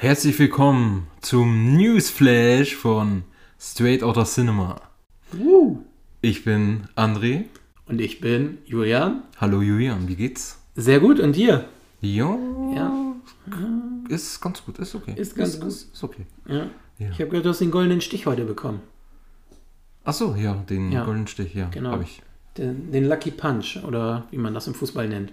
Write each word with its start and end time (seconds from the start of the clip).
Herzlich 0.00 0.38
willkommen 0.38 1.08
zum 1.22 1.76
Newsflash 1.76 2.76
von 2.76 3.24
Straight 3.58 4.04
Outta 4.04 4.24
Cinema. 4.24 4.80
Uh. 5.36 5.78
Ich 6.20 6.44
bin 6.44 6.84
André. 6.94 7.46
Und 7.86 8.00
ich 8.00 8.20
bin 8.20 8.58
Julian. 8.64 9.24
Hallo 9.40 9.60
Julian, 9.60 10.06
wie 10.06 10.14
geht's? 10.14 10.60
Sehr 10.76 11.00
gut, 11.00 11.18
und 11.18 11.34
dir? 11.34 11.64
Ja, 12.00 12.38
Ja. 12.76 12.92
ist 14.08 14.40
ganz 14.40 14.64
gut, 14.64 14.78
ist 14.78 14.94
okay. 14.94 15.14
Ist 15.16 15.34
ganz 15.34 15.58
gut. 15.58 15.68
Ist, 15.68 15.92
ist 15.92 16.04
okay. 16.04 16.26
Ja. 16.46 16.66
Ja. 16.98 17.10
Ich 17.10 17.18
habe 17.18 17.26
gehört, 17.30 17.46
du 17.46 17.50
hast 17.50 17.60
den 17.60 17.72
goldenen 17.72 18.00
Stich 18.00 18.26
heute 18.26 18.44
bekommen. 18.44 18.80
Achso, 20.04 20.36
ja, 20.36 20.54
den 20.70 20.92
Ja. 20.92 21.04
goldenen 21.04 21.26
Stich, 21.26 21.54
ja, 21.54 21.68
Genau. 21.72 21.90
habe 21.90 22.04
ich 22.04 22.22
Den, 22.56 22.90
den 22.92 23.08
Lucky 23.08 23.30
Punch 23.32 23.78
oder 23.86 24.26
wie 24.30 24.38
man 24.38 24.52
das 24.54 24.66
im 24.68 24.74
Fußball 24.74 25.08
nennt. 25.08 25.32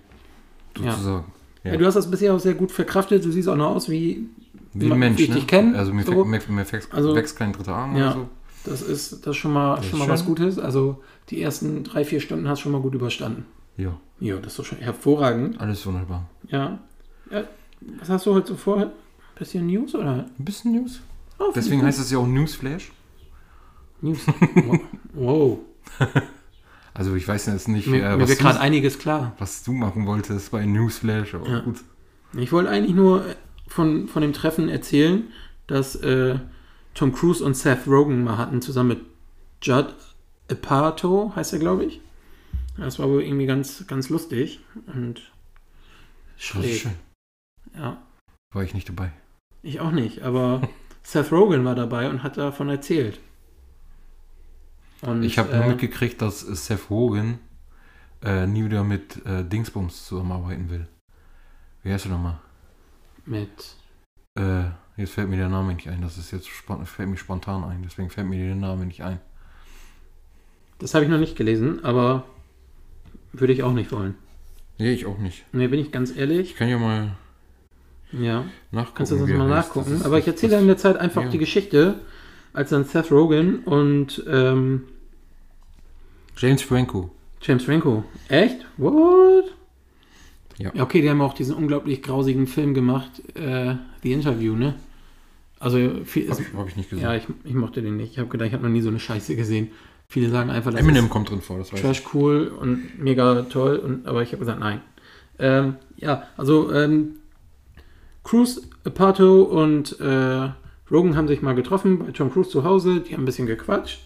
Ja. 0.79 0.91
sozusagen. 0.91 1.31
Ja. 1.63 1.71
Ja. 1.71 1.77
du 1.77 1.85
hast 1.85 1.95
das 1.95 2.09
bisher 2.09 2.33
auch 2.33 2.39
sehr 2.39 2.53
gut 2.53 2.71
verkraftet. 2.71 3.23
Du 3.25 3.31
siehst 3.31 3.47
auch 3.47 3.55
noch 3.55 3.75
aus 3.75 3.89
wie. 3.89 4.27
Wie 4.75 4.91
ein 4.91 4.99
Mensch, 4.99 5.27
ne? 5.27 5.35
dich 5.35 5.47
kenn, 5.47 5.75
Also 5.75 5.93
mir, 5.93 6.03
so. 6.03 6.25
mir, 6.25 6.41
mir 6.47 6.71
wächst, 6.71 6.93
Also- 6.93 7.15
wächst 7.15 7.37
kein 7.37 7.53
dritter 7.53 7.73
Arm 7.75 7.95
Ja. 7.95 8.11
oder 8.11 8.13
so. 8.13 8.29
Das 8.65 8.81
ist 8.81 9.25
das 9.25 9.35
ist 9.35 9.37
schon 9.37 9.53
mal, 9.53 9.75
Das 9.77 9.85
schon 9.85 9.99
mal 9.99 10.07
was. 10.09 10.25
Gutes. 10.25 10.57
Also 10.59 11.01
die 11.29 11.41
ersten 11.41 11.83
drei, 11.83 12.03
vier 12.03 12.19
Stunden 12.19 12.47
hast 12.47 12.59
du 12.59 12.63
schon 12.63 12.71
mal 12.71 12.81
gut 12.81 12.95
überstanden. 12.95 13.45
Ja, 13.77 13.97
Ja, 14.19 14.37
das 14.37 14.53
ist 14.53 14.59
doch 14.59 14.65
schon 14.65 14.77
hervorragend. 14.79 15.59
alles 15.61 15.85
wunderbar. 15.85 16.27
Ja. 16.47 16.79
ja. 17.31 17.43
Was 17.99 18.09
hast 18.09 18.25
du 18.25 18.33
heute 18.33 18.47
so 18.47 18.55
vor? 18.55 18.91
Bisschen 19.37 19.67
News 19.67 19.93
oder? 19.95 20.25
Ein 20.39 20.45
bisschen 20.45 20.71
News. 20.71 21.01
Oh, 21.39 21.51
Deswegen 21.55 21.83
heißt 21.83 21.99
es 21.99 22.09
ja 22.09 22.17
auch 22.17 22.25
Newsflash. 22.27 22.91
News. 24.01 24.19
wow. 25.13 25.59
Also 26.97 27.13
ich 27.15 27.27
weiß 27.27 27.47
jetzt 27.47 27.67
nicht, 27.67 27.87
Mir, 27.87 28.03
äh, 28.05 28.15
mir 28.15 28.23
was, 28.23 28.29
du, 28.29 28.41
gerade 28.41 28.59
einiges 28.61 28.97
klar. 28.99 29.33
was 29.37 29.63
du 29.63 29.73
machen 29.73 30.05
wolltest 30.07 30.51
bei 30.51 30.65
Newsflash, 30.65 31.35
aber 31.35 31.45
Ja. 31.49 31.59
gut. 31.59 31.75
Ich 32.37 32.53
wollte 32.53 32.69
eigentlich 32.69 32.95
nur 32.95 33.25
von, 33.67 34.07
von 34.07 34.21
dem 34.21 34.33
Treffen 34.33 34.69
erzählen, 34.69 35.31
dass 35.67 35.95
äh, 35.95 36.39
Tom 36.93 37.13
Cruise 37.13 37.43
und 37.43 37.55
Seth 37.55 37.87
Rogen 37.87 38.23
mal 38.23 38.37
hatten, 38.37 38.61
zusammen 38.61 38.89
mit 38.89 39.01
Judd 39.61 39.93
Apatow, 40.49 41.35
heißt 41.35 41.53
er, 41.53 41.59
glaube 41.59 41.85
ich. 41.85 42.01
Das 42.77 42.99
war 42.99 43.09
wohl 43.09 43.23
irgendwie 43.23 43.45
ganz, 43.45 43.87
ganz 43.87 44.09
lustig 44.09 44.59
und 44.93 45.31
schräg. 46.37 46.81
schön. 46.81 46.91
Ja, 47.73 48.01
War 48.53 48.63
ich 48.63 48.73
nicht 48.73 48.87
dabei. 48.89 49.11
ich 49.63 49.79
auch 49.79 49.91
nicht, 49.91 50.21
aber 50.21 50.61
Seth 51.03 51.31
Rogen 51.31 51.65
war 51.65 51.75
dabei 51.75 52.09
und 52.09 52.23
hat 52.23 52.37
davon 52.37 52.69
erzählt. 52.69 53.19
Und, 55.01 55.23
Ich 55.23 55.37
habe 55.37 55.55
nur 55.55 55.65
äh, 55.65 55.69
mitgekriegt, 55.69 56.21
dass 56.21 56.41
Seth 56.41 56.89
Rogen 56.89 57.39
äh, 58.23 58.47
nie 58.47 58.65
wieder 58.65 58.83
mit 58.83 59.25
äh, 59.25 59.43
Dingsbums 59.43 60.05
zusammenarbeiten 60.05 60.69
will. 60.69 60.87
Wie 61.83 61.91
heißt 61.93 62.05
er 62.05 62.11
nochmal? 62.11 62.39
Mit 63.25 63.49
Äh, 64.37 64.65
jetzt 64.97 65.13
fällt 65.13 65.29
mir 65.29 65.37
der 65.37 65.49
Name 65.49 65.73
nicht 65.73 65.87
ein. 65.89 66.01
Das 66.01 66.17
ist 66.17 66.31
jetzt 66.31 66.47
spon 66.47 66.85
fällt 66.85 67.09
mir 67.09 67.17
spontan 67.17 67.63
ein. 67.63 67.83
Deswegen 67.83 68.09
fällt 68.09 68.27
mir 68.27 68.37
der 68.45 68.55
Name 68.55 68.85
nicht 68.85 69.01
ein. 69.01 69.19
Das 70.79 70.93
habe 70.93 71.05
ich 71.05 71.11
noch 71.11 71.19
nicht 71.19 71.37
gelesen, 71.37 71.83
aber 71.85 72.25
würde 73.31 73.53
ich 73.53 73.63
auch 73.63 73.71
nicht 73.73 73.91
wollen. 73.91 74.15
Nee, 74.77 74.91
ich 74.91 75.05
auch 75.05 75.17
nicht. 75.17 75.45
Nee, 75.53 75.67
bin 75.67 75.79
ich 75.79 75.91
ganz 75.91 76.15
ehrlich. 76.15 76.51
Ich 76.51 76.55
kann 76.57 76.67
ja 76.67 76.77
mal 76.77 77.15
Ja. 78.11 78.43
nachgucken. 78.71 78.95
Kannst 78.97 79.11
du 79.13 79.15
er 79.25 79.37
mal 79.37 79.47
nachgucken? 79.47 79.91
Das 79.91 79.99
ist- 80.01 80.05
Aber 80.05 80.19
ich 80.19 80.27
erzähle 80.27 80.59
in 80.59 80.67
der 80.67 80.77
Zeit 80.77 80.97
einfach 80.97 81.23
ja. 81.23 81.29
die 81.29 81.37
Geschichte, 81.37 82.01
als 82.51 82.69
dann 82.71 82.83
Seth 82.83 83.09
Rogen 83.11 83.59
und 83.59 84.21
ähm, 84.27 84.83
James 86.37 86.61
Franco. 86.61 87.09
James 87.41 87.63
Franco. 87.63 88.03
Echt? 88.27 88.65
What? 88.77 89.45
Ja. 90.57 90.71
Okay, 90.79 91.01
die 91.01 91.09
haben 91.09 91.21
auch 91.21 91.33
diesen 91.33 91.55
unglaublich 91.55 92.01
grausigen 92.01 92.47
Film 92.47 92.73
gemacht, 92.73 93.11
äh, 93.35 93.75
The 94.03 94.13
Interview, 94.13 94.55
ne? 94.55 94.75
Also, 95.59 95.77
viel, 96.05 96.29
Habe 96.29 96.41
ich, 96.41 96.53
hab 96.53 96.67
ich 96.67 96.75
nicht 96.75 96.89
gesehen. 96.89 97.03
ja, 97.03 97.15
ich, 97.15 97.23
ich 97.43 97.53
mochte 97.53 97.81
den 97.81 97.97
nicht. 97.97 98.11
Ich 98.11 98.19
habe 98.19 98.29
gedacht, 98.29 98.47
ich 98.47 98.53
habe 98.53 98.63
noch 98.63 98.69
nie 98.69 98.81
so 98.81 98.89
eine 98.89 98.99
Scheiße 98.99 99.35
gesehen. 99.35 99.69
Viele 100.07 100.29
sagen 100.29 100.49
einfach, 100.49 100.71
das 100.71 100.79
Eminem 100.79 101.09
kommt 101.09 101.29
drin 101.29 101.41
vor, 101.41 101.57
das 101.57 101.71
weiß 101.73 101.79
ich. 101.79 101.85
Trash 101.85 102.03
cool 102.13 102.47
und 102.59 102.99
mega 103.01 103.43
toll, 103.43 103.77
und, 103.77 104.05
aber 104.05 104.21
ich 104.21 104.29
habe 104.29 104.39
gesagt, 104.39 104.59
nein. 104.59 104.81
Ähm, 105.39 105.75
ja, 105.97 106.23
also 106.37 106.71
ähm, 106.71 107.15
Cruise, 108.23 108.61
Apato 108.83 109.43
und 109.43 109.99
äh, 109.99 110.49
Rogan 110.91 111.15
haben 111.15 111.27
sich 111.27 111.41
mal 111.41 111.55
getroffen 111.55 111.99
bei 111.99 112.11
Tom 112.11 112.31
Cruise 112.31 112.49
zu 112.49 112.63
Hause, 112.63 113.01
die 113.01 113.13
haben 113.13 113.23
ein 113.23 113.25
bisschen 113.25 113.47
gequatscht. 113.47 114.04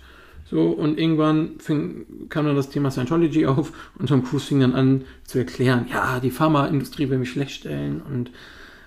So, 0.49 0.69
und 0.69 0.97
irgendwann 0.97 1.59
fing, 1.59 2.05
kam 2.29 2.45
dann 2.45 2.55
das 2.55 2.69
Thema 2.69 2.89
Scientology 2.89 3.45
auf 3.45 3.71
und 3.99 4.07
Tom 4.09 4.23
Cruise 4.23 4.47
fing 4.47 4.61
dann 4.61 4.73
an 4.73 5.03
zu 5.23 5.37
erklären, 5.37 5.85
ja, 5.91 6.19
die 6.19 6.31
Pharmaindustrie 6.31 7.07
will 7.09 7.19
mich 7.19 7.29
schlecht 7.29 7.51
stellen 7.51 8.01
und 8.01 8.31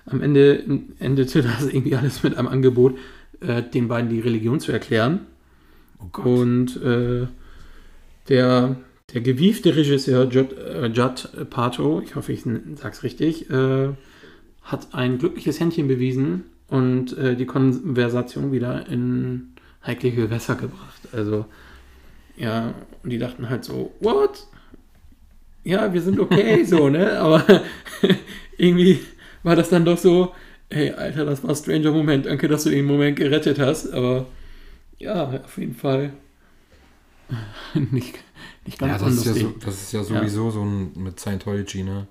am 0.05 0.21
Ende 0.21 0.61
endete 0.99 1.41
das 1.41 1.65
irgendwie 1.65 1.95
alles 1.95 2.21
mit 2.21 2.35
einem 2.35 2.49
Angebot, 2.49 2.97
äh, 3.39 3.63
den 3.63 3.87
beiden 3.87 4.09
die 4.09 4.19
Religion 4.19 4.59
zu 4.59 4.73
erklären. 4.73 5.21
Oh. 6.17 6.21
Und 6.29 6.81
äh, 6.83 7.27
der, 8.27 8.75
der 9.13 9.21
gewiefte 9.21 9.73
Regisseur 9.73 10.25
Judd, 10.29 10.51
äh, 10.57 10.87
Judd 10.87 11.29
Pato, 11.49 12.01
ich 12.03 12.17
hoffe, 12.17 12.33
ich 12.33 12.45
n- 12.45 12.75
sag's 12.75 13.03
richtig, 13.03 13.49
äh, 13.49 13.89
hat 14.63 14.93
ein 14.93 15.17
glückliches 15.17 15.61
Händchen 15.61 15.87
bewiesen 15.87 16.43
und 16.67 17.17
äh, 17.17 17.37
die 17.37 17.45
Konversation 17.45 18.51
wieder 18.51 18.85
in 18.89 19.52
heikle 19.85 20.11
Gewässer 20.11 20.55
gebracht. 20.55 21.09
Also, 21.13 21.45
ja, 22.37 22.73
und 23.03 23.09
die 23.11 23.19
dachten 23.19 23.49
halt 23.49 23.65
so, 23.65 23.93
what? 24.01 24.47
Ja, 25.63 25.93
wir 25.93 26.01
sind 26.01 26.19
okay, 26.19 26.63
so, 26.65 26.89
ne? 26.89 27.19
Aber 27.19 27.43
irgendwie 28.57 28.99
war 29.43 29.55
das 29.55 29.69
dann 29.69 29.85
doch 29.85 29.97
so, 29.97 30.33
hey, 30.69 30.91
Alter, 30.91 31.25
das 31.25 31.43
war 31.43 31.51
ein 31.51 31.55
stranger 31.55 31.91
Moment. 31.91 32.25
Danke, 32.25 32.47
dass 32.47 32.63
du 32.63 32.69
den 32.69 32.85
Moment 32.85 33.17
gerettet 33.17 33.59
hast, 33.59 33.91
aber 33.93 34.27
ja, 34.99 35.25
auf 35.45 35.57
jeden 35.57 35.75
Fall 35.75 36.13
nicht, 37.91 38.19
nicht 38.65 38.79
Ja, 38.85 38.97
ganz 38.97 38.99
das 38.99 39.15
ist 39.17 39.25
ja, 39.25 39.33
so, 39.33 39.49
das 39.59 39.81
ist 39.81 39.91
ja 39.93 40.03
sowieso 40.03 40.51
so 40.51 40.61
ein 40.63 40.91
mit 40.95 41.19
Scientology, 41.19 41.83
ne? 41.83 42.07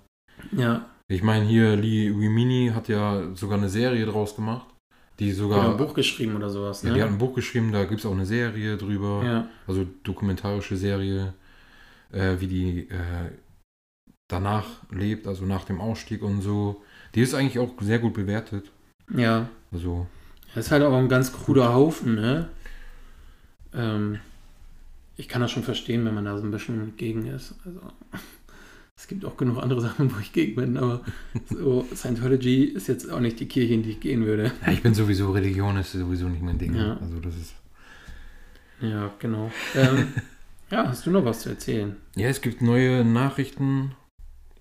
Ja, 0.52 0.86
Ich 1.08 1.22
meine, 1.22 1.44
hier 1.46 1.76
Lee 1.76 2.08
Rimini 2.08 2.72
hat 2.74 2.88
ja 2.88 3.32
sogar 3.34 3.58
eine 3.58 3.68
Serie 3.68 4.04
draus 4.06 4.34
gemacht. 4.34 4.66
Die 5.18 5.28
ja. 5.28 5.34
sogar. 5.34 5.70
ein 5.70 5.76
Buch 5.76 5.94
geschrieben 5.94 6.36
oder 6.36 6.50
sowas, 6.50 6.82
Ja, 6.82 6.88
ne? 6.90 6.94
die 6.96 7.02
hat 7.02 7.10
ein 7.10 7.18
Buch 7.18 7.34
geschrieben, 7.34 7.70
da 7.72 7.84
gibt 7.84 8.00
es 8.00 8.06
auch 8.06 8.12
eine 8.12 8.26
Serie 8.26 8.76
drüber. 8.76 9.22
ja. 9.24 9.48
Also 9.66 9.86
dokumentarische 10.02 10.76
Serie, 10.76 11.34
äh, 12.12 12.36
wie 12.40 12.46
die 12.46 12.88
äh, 12.88 13.30
danach 14.28 14.66
lebt, 14.90 15.26
also 15.26 15.44
nach 15.44 15.64
dem 15.64 15.80
Ausstieg 15.80 16.22
und 16.22 16.40
so. 16.40 16.82
Die 17.14 17.20
ist 17.20 17.34
eigentlich 17.34 17.58
auch 17.58 17.70
sehr 17.80 17.98
gut 17.98 18.14
bewertet. 18.14 18.70
ja. 19.14 19.48
Also, 19.70 20.06
Das 20.54 20.66
ist 20.66 20.70
halt 20.72 20.82
auch 20.82 20.92
ein 20.94 21.08
ganz 21.08 21.32
kruder 21.32 21.72
Haufen, 21.72 22.14
ne? 22.16 22.48
Ähm, 23.74 24.18
ich 25.16 25.28
kann 25.28 25.40
das 25.42 25.50
schon 25.50 25.62
verstehen, 25.62 26.04
wenn 26.04 26.14
man 26.14 26.24
da 26.26 26.36
so 26.36 26.44
ein 26.44 26.50
bisschen 26.50 26.94
gegen 26.96 27.26
ist. 27.26 27.54
Also, 27.64 27.80
es 29.02 29.08
gibt 29.08 29.24
auch 29.24 29.36
genug 29.36 29.60
andere 29.60 29.80
Sachen, 29.88 30.14
wo 30.14 30.20
ich 30.20 30.32
gegen 30.32 30.54
bin, 30.54 30.76
aber 30.76 31.00
so 31.50 31.84
Scientology 31.92 32.64
ist 32.64 32.86
jetzt 32.86 33.10
auch 33.10 33.18
nicht 33.18 33.40
die 33.40 33.46
Kirche, 33.46 33.74
in 33.74 33.82
die 33.82 33.90
ich 33.90 34.00
gehen 34.00 34.24
würde. 34.24 34.52
ja, 34.64 34.72
ich 34.72 34.80
bin 34.80 34.94
sowieso, 34.94 35.32
Religion 35.32 35.76
ist 35.76 35.90
sowieso 35.90 36.28
nicht 36.28 36.42
mein 36.42 36.58
Ding. 36.58 36.74
Ja. 36.76 36.98
Also, 36.98 37.18
das 37.18 37.34
ist. 37.36 37.54
Ja, 38.80 39.12
genau. 39.18 39.50
Ähm, 39.74 40.08
ja, 40.70 40.86
hast 40.86 41.04
du 41.04 41.10
noch 41.10 41.24
was 41.24 41.40
zu 41.40 41.48
erzählen? 41.48 41.96
Ja, 42.14 42.28
es 42.28 42.40
gibt 42.40 42.62
neue 42.62 43.04
Nachrichten. 43.04 43.92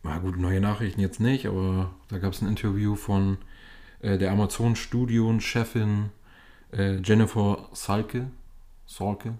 Na 0.04 0.18
gut, 0.18 0.38
neue 0.38 0.60
Nachrichten 0.60 1.02
jetzt 1.02 1.20
nicht, 1.20 1.46
aber 1.46 1.94
da 2.10 2.18
gab 2.18 2.34
es 2.34 2.42
ein 2.42 2.48
Interview 2.48 2.96
von 2.96 3.38
äh, 4.00 4.18
der 4.18 4.32
Amazon-Studio-Chefin 4.32 6.10
äh, 6.72 6.96
Jennifer 7.04 7.70
Salke, 7.74 8.32
Salke 8.88 9.36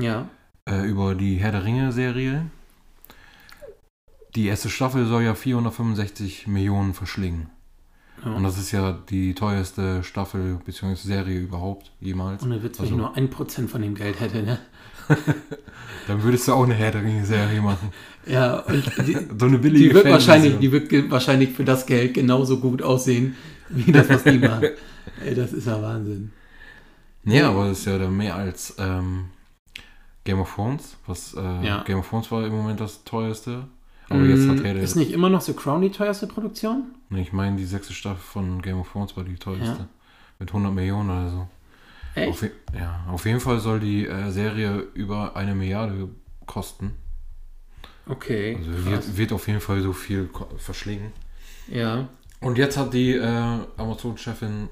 Ja, 0.00 0.28
äh, 0.68 0.84
über 0.84 1.14
die 1.14 1.36
Herr 1.36 1.52
der 1.52 1.64
Ringe-Serie. 1.64 2.46
Die 4.34 4.46
erste 4.46 4.70
Staffel 4.70 5.06
soll 5.06 5.22
ja 5.24 5.34
465 5.34 6.46
Millionen 6.46 6.94
verschlingen. 6.94 7.48
ja. 8.24 8.32
Und 8.32 8.44
das 8.44 8.56
ist 8.58 8.72
ja 8.72 8.92
die 9.10 9.34
teuerste 9.34 10.02
Staffel 10.04 10.58
bzw. 10.64 10.94
Serie 10.94 11.38
überhaupt 11.40 11.92
jemals. 12.00 12.42
Ohne 12.42 12.62
Witz, 12.62 12.78
wenn 12.78 12.84
Also- 12.84 12.94
ich 12.94 12.98
nur 13.00 13.16
ein 13.16 13.28
Prozent 13.30 13.70
von 13.70 13.82
dem 13.82 13.94
Geld 13.94 14.20
hätte, 14.20 14.42
ne? 14.42 14.58
Dann 16.08 16.22
würdest 16.22 16.48
du 16.48 16.52
auch 16.52 16.64
eine 16.64 16.74
Herr 16.74 16.90
der 16.92 17.02
Ringe-Serie 17.02 17.60
machen. 17.60 17.90
Ja, 18.26 18.60
und 18.60 18.84
die, 19.06 19.16
So 19.38 19.46
eine 19.46 19.58
billige 19.58 19.88
die, 19.88 19.94
wird 19.94 20.06
wahrscheinlich, 20.08 20.58
die 20.58 20.72
wird 20.72 21.10
wahrscheinlich 21.10 21.50
für 21.50 21.64
das 21.64 21.86
Geld 21.86 22.14
genauso 22.14 22.58
gut 22.60 22.82
aussehen, 22.82 23.36
wie 23.68 23.90
das, 23.92 24.08
was 24.08 24.24
die 24.24 24.38
machen. 24.38 24.68
Ey, 25.24 25.34
das 25.34 25.52
ist 25.52 25.66
ja 25.66 25.80
Wahnsinn. 25.82 26.32
Ja, 27.24 27.50
aber 27.50 27.68
das 27.68 27.80
ist 27.80 27.84
ja 27.86 27.98
dann 27.98 28.16
mehr 28.16 28.34
als 28.36 28.74
ähm, 28.78 29.26
Game 30.24 30.40
of 30.40 30.54
Thrones. 30.54 30.96
Was, 31.06 31.34
äh, 31.34 31.40
Ja. 31.66 31.82
Game 31.84 31.98
of 31.98 32.08
Thrones 32.08 32.30
war 32.30 32.44
im 32.46 32.52
Moment 32.52 32.80
das 32.80 33.04
teuerste. 33.04 33.66
Aber 34.12 34.24
jetzt 34.24 34.48
hat 34.48 34.56
Mm, 34.58 34.64
Herr 34.64 34.74
der 34.74 34.82
Ist 34.82 34.94
nicht 34.96 35.12
immer 35.12 35.28
noch 35.28 35.40
The 35.40 35.52
Crown 35.54 35.82
die 35.82 35.90
teuerste 35.90 36.26
Produktion? 36.26 36.94
Nee, 37.08 37.22
ich 37.22 37.32
meine, 37.32 37.56
die 37.56 37.64
sechste 37.64 37.92
Staffel 37.92 38.20
von 38.22 38.62
Game 38.62 38.78
of 38.80 38.90
Thrones 38.92 39.16
war 39.16 39.24
die 39.24 39.34
teuerste. 39.36 39.64
Ja. 39.82 39.88
Mit 40.38 40.48
100 40.50 40.72
Millionen 40.72 41.10
oder 41.10 41.30
so. 41.30 41.38
Auf, 42.20 42.42
Echt? 42.42 42.42
je- 42.42 42.78
ja, 42.80 43.04
auf 43.10 43.24
jeden 43.24 43.40
Fall 43.40 43.58
soll 43.58 43.80
die 43.80 44.06
äh, 44.06 44.30
Serie 44.30 44.86
über 44.94 45.34
eine 45.36 45.54
Milliarde 45.54 46.08
kosten. 46.46 46.92
Okay. 48.06 48.56
Also 48.58 48.84
wird, 48.90 49.16
wird 49.16 49.32
auf 49.32 49.46
jeden 49.46 49.60
Fall 49.60 49.80
so 49.82 49.92
viel 49.92 50.28
verschlingen. 50.58 51.12
Ja. 51.68 52.08
Und 52.40 52.58
jetzt 52.58 52.76
hat 52.76 52.92
die 52.92 53.12
äh, 53.14 53.58
Amazon-Chefin 53.76 54.68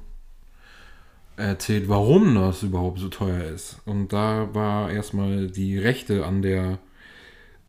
erzählt, 1.36 1.88
warum 1.88 2.34
das 2.34 2.62
überhaupt 2.62 2.98
so 2.98 3.08
teuer 3.08 3.44
ist. 3.44 3.78
Und 3.86 4.12
da 4.12 4.52
war 4.52 4.90
erstmal 4.90 5.46
die 5.46 5.78
Rechte 5.78 6.26
an 6.26 6.42
der 6.42 6.78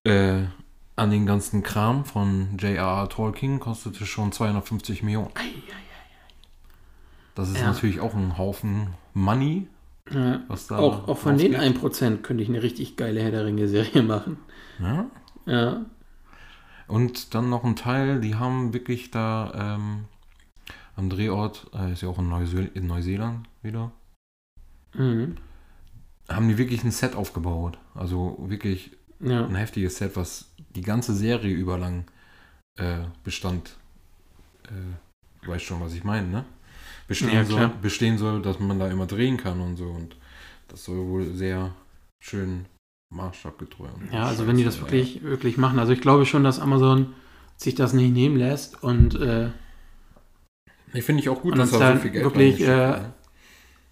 äh, 0.03 0.41
an 0.95 1.09
den 1.09 1.25
ganzen 1.25 1.63
Kram 1.63 2.05
von 2.05 2.57
J.R.R. 2.57 3.09
Tolkien 3.09 3.59
kostete 3.59 4.05
schon 4.05 4.31
250 4.31 5.03
Millionen. 5.03 5.31
Das 7.35 7.49
ist 7.49 7.59
Ja. 7.59 7.67
natürlich 7.67 7.99
auch 8.01 8.13
ein 8.13 8.37
Haufen 8.37 8.87
Money, 9.13 9.67
Ja. 10.11 10.41
Auch, 10.49 11.07
auch 11.07 11.17
von 11.17 11.37
den 11.37 11.55
rausgeht. 11.55 11.77
1% 11.77 12.17
könnte 12.21 12.43
ich 12.43 12.49
eine 12.49 12.61
richtig 12.61 12.97
geile 12.97 13.21
Herr 13.21 13.31
der 13.31 13.45
Ringe-Serie 13.45 14.03
machen. 14.03 14.37
Ja. 14.79 15.05
Ja. 15.45 15.85
Und 16.87 17.33
dann 17.33 17.49
noch 17.49 17.63
ein 17.63 17.75
Teil, 17.77 18.19
die 18.19 18.35
haben 18.35 18.73
wirklich 18.73 19.11
da 19.11 19.75
ähm, 19.75 20.05
am 20.97 21.09
Drehort, 21.09 21.67
äh, 21.73 21.93
ist 21.93 22.01
ja 22.01 22.09
auch 22.09 22.19
in, 22.19 22.27
Neuseel 22.27 22.69
in 22.73 22.87
Neuseeland 22.87 23.47
wieder, 23.63 23.91
Mhm. 24.93 25.37
haben 26.27 26.49
die 26.49 26.57
wirklich 26.57 26.83
ein 26.83 26.91
Set 26.91 27.15
aufgebaut. 27.15 27.77
Also 27.95 28.35
wirklich 28.41 28.91
Ja. 29.21 29.45
ein 29.45 29.55
heftiges 29.55 29.97
Set, 29.97 30.15
was 30.15 30.51
die 30.75 30.81
ganze 30.81 31.13
Serie 31.13 31.53
über 31.53 31.77
lang 31.77 32.05
äh, 32.77 32.99
bestand. 33.23 33.77
Äh, 34.65 34.69
du 35.43 35.51
weißt 35.51 35.65
schon, 35.65 35.81
was 35.81 35.93
ich 35.93 36.03
meine, 36.03 36.27
ne? 36.27 36.45
Bestehen, 37.07 37.33
Ja, 37.33 37.43
soll, 37.43 37.69
bestehen 37.81 38.17
soll, 38.17 38.41
dass 38.41 38.59
man 38.59 38.79
da 38.79 38.87
immer 38.89 39.05
drehen 39.05 39.37
kann 39.37 39.59
und 39.59 39.75
so. 39.75 39.85
Und 39.85 40.15
das 40.69 40.85
soll 40.85 41.05
wohl 41.07 41.25
sehr 41.33 41.73
schön 42.23 42.65
maßstabgetreu. 43.11 43.87
Ja, 44.11 44.23
also 44.23 44.47
wenn 44.47 44.57
die 44.57 44.63
das 44.63 44.79
wirklich, 44.79 45.21
wirklich 45.23 45.57
machen. 45.57 45.79
Also 45.79 45.91
ich 45.91 46.01
glaube 46.01 46.25
schon, 46.25 46.43
dass 46.43 46.59
Amazon 46.59 47.13
sich 47.57 47.75
das 47.75 47.93
nicht 47.93 48.13
nehmen 48.13 48.37
lässt 48.37 48.81
und 48.81 49.15
äh, 49.15 49.43
Ja. 49.45 49.53
Nee, 50.93 51.01
finde 51.01 51.21
ich 51.21 51.29
auch 51.29 51.41
gut, 51.41 51.57
dass 51.57 51.71
uns 51.71 51.71
da 51.71 51.77
so 51.77 51.83
dann 51.83 52.01
viel 52.01 52.11
Geld 52.11 52.23
wirklich, 52.23 52.61
äh, 52.61 52.65
ne? 52.67 53.13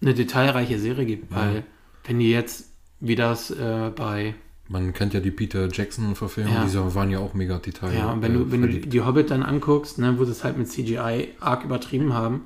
eine 0.02 0.14
detailreiche 0.14 0.78
Serie 0.78 1.06
gibt. 1.06 1.30
Ja. 1.30 1.36
Weil 1.36 1.64
wenn 2.04 2.18
die 2.18 2.30
jetzt, 2.30 2.72
wie 3.00 3.14
das 3.14 3.50
äh, 3.50 3.90
bei, 3.94 4.34
Man 4.72 4.92
kennt 4.92 5.14
ja 5.14 5.20
die 5.20 5.32
Peter 5.32 5.68
Jackson-Verfilmung, 5.68 6.54
Ja. 6.54 6.62
diese 6.64 6.94
waren 6.94 7.10
ja 7.10 7.18
auch 7.18 7.34
mega 7.34 7.58
Detail. 7.58 7.92
ja, 7.92 8.12
und 8.12 8.22
wenn 8.22 8.32
äh, 8.32 8.38
du, 8.38 8.52
wenn 8.52 8.62
du 8.62 8.68
die, 8.68 9.00
Hobbit 9.00 9.30
dann 9.30 9.42
anguckst, 9.42 9.98
ne, 9.98 10.16
wo 10.16 10.24
sie 10.24 10.30
es 10.30 10.44
halt 10.44 10.56
mit 10.58 10.68
CGI 10.70 11.34
arg 11.40 11.64
übertrieben 11.64 12.12
haben, 12.14 12.42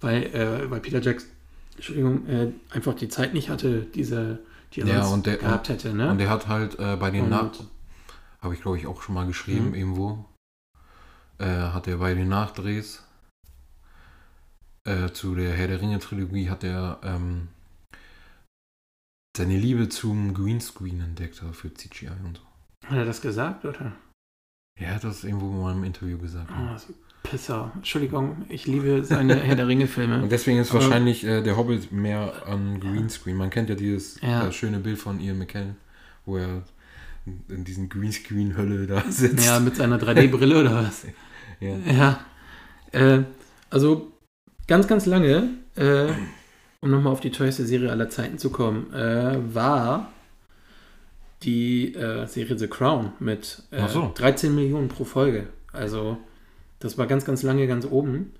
weil, 0.00 0.24
äh, 0.34 0.68
weil 0.68 0.80
Peter 0.80 1.00
Jackson, 1.00 1.30
Entschuldigung, 1.76 2.26
äh, 2.26 2.48
einfach 2.70 2.94
die 2.94 3.08
Zeit 3.08 3.34
nicht 3.34 3.50
hatte, 3.50 3.86
diese, 3.94 4.40
die 4.74 4.80
er 4.80 4.86
Ja, 4.88 5.06
und 5.06 5.26
der- 5.26 5.36
gehabt 5.36 5.68
hätte, 5.68 5.94
ne? 5.94 6.10
Und 6.10 6.18
der 6.18 6.28
hat 6.28 6.48
halt 6.48 6.76
äh, 6.80 6.96
bei 6.96 7.10
den 7.12 7.28
Nach... 7.28 7.50
Habe 8.42 8.54
ich, 8.54 8.62
glaube 8.62 8.76
ich, 8.78 8.86
auch 8.88 9.00
schon 9.02 9.14
mal 9.14 9.26
geschrieben, 9.26 9.68
Mhm. 9.68 9.74
irgendwo. 9.74 10.24
Äh, 11.38 11.44
hat 11.46 11.86
er 11.86 11.98
bei 11.98 12.14
den 12.14 12.28
Nachdrehs 12.28 13.02
äh, 14.84 15.10
zu 15.12 15.34
der 15.36 15.52
Herr 15.52 15.68
der 15.68 15.80
Ringe-Trilogie 15.80 16.50
hat 16.50 16.64
er 16.64 16.98
ähm, 17.04 17.48
seine 19.40 19.56
Liebe 19.56 19.88
zum 19.88 20.34
Greenscreen 20.34 21.00
entdeckt, 21.00 21.40
also 21.40 21.52
für 21.52 21.72
CGI 21.72 22.08
und 22.24 22.36
so. 22.38 22.88
Hat 22.88 22.96
er 22.98 23.04
das 23.06 23.20
gesagt, 23.22 23.64
oder? 23.64 23.92
Er 24.78 24.94
hat 24.94 25.04
das 25.04 25.24
irgendwo 25.24 25.46
mal 25.50 25.72
im 25.74 25.84
Interview 25.84 26.18
gesagt. 26.18 26.50
Oh, 26.50 26.76
so 26.76 26.92
Pisser. 27.22 27.70
Entschuldigung, 27.74 28.44
ich 28.48 28.66
liebe 28.66 29.04
seine 29.04 29.36
Herr 29.36 29.54
der 29.56 29.68
Ringe-Filme. 29.68 30.22
Und 30.22 30.32
deswegen 30.32 30.58
ist 30.58 30.70
Aber- 30.70 30.80
wahrscheinlich 30.82 31.24
äh, 31.24 31.42
der 31.42 31.56
Hobbit 31.56 31.92
mehr 31.92 32.46
an 32.46 32.80
Greenscreen. 32.80 33.36
Man 33.36 33.50
kennt 33.50 33.68
ja 33.68 33.74
dieses 33.74 34.20
Ja. 34.22 34.46
äh, 34.48 34.52
schöne 34.52 34.78
Bild 34.78 34.98
von 34.98 35.20
Ian 35.20 35.38
McKellen, 35.38 35.76
wo 36.24 36.36
er 36.38 36.62
in- 37.26 37.44
in 37.48 37.64
diesen 37.64 37.88
Greenscreen-Hölle 37.90 38.86
da 38.86 39.02
sitzt. 39.10 39.44
Ja, 39.46 39.60
mit 39.60 39.76
seiner 39.76 39.98
3D-Brille 39.98 40.60
oder 40.60 40.74
was? 40.84 41.06
Ja. 41.60 41.76
Ja. 41.92 42.20
Äh, 42.92 43.24
also 43.68 44.12
ganz, 44.66 44.86
ganz 44.88 45.04
lange, 45.04 45.50
äh, 45.76 46.06
um 46.80 46.90
nochmal 46.90 47.12
auf 47.12 47.20
die 47.20 47.30
teuerste 47.30 47.64
Serie 47.66 47.90
aller 47.90 48.08
Zeiten 48.08 48.38
zu 48.38 48.50
kommen, 48.50 48.92
äh, 48.94 49.36
war 49.54 50.10
die 51.42 51.94
äh, 51.94 52.26
Serie 52.26 52.58
The 52.58 52.68
Crown 52.68 53.12
mit 53.18 53.62
äh, 53.70 53.88
so. 53.88 54.10
13 54.14 54.54
Millionen 54.54 54.88
pro 54.88 55.04
Folge. 55.04 55.46
Also 55.72 56.18
das 56.78 56.98
war 56.98 57.06
ganz, 57.06 57.24
ganz 57.24 57.42
lange 57.42 57.66
ganz 57.66 57.86
oben. 57.86 58.32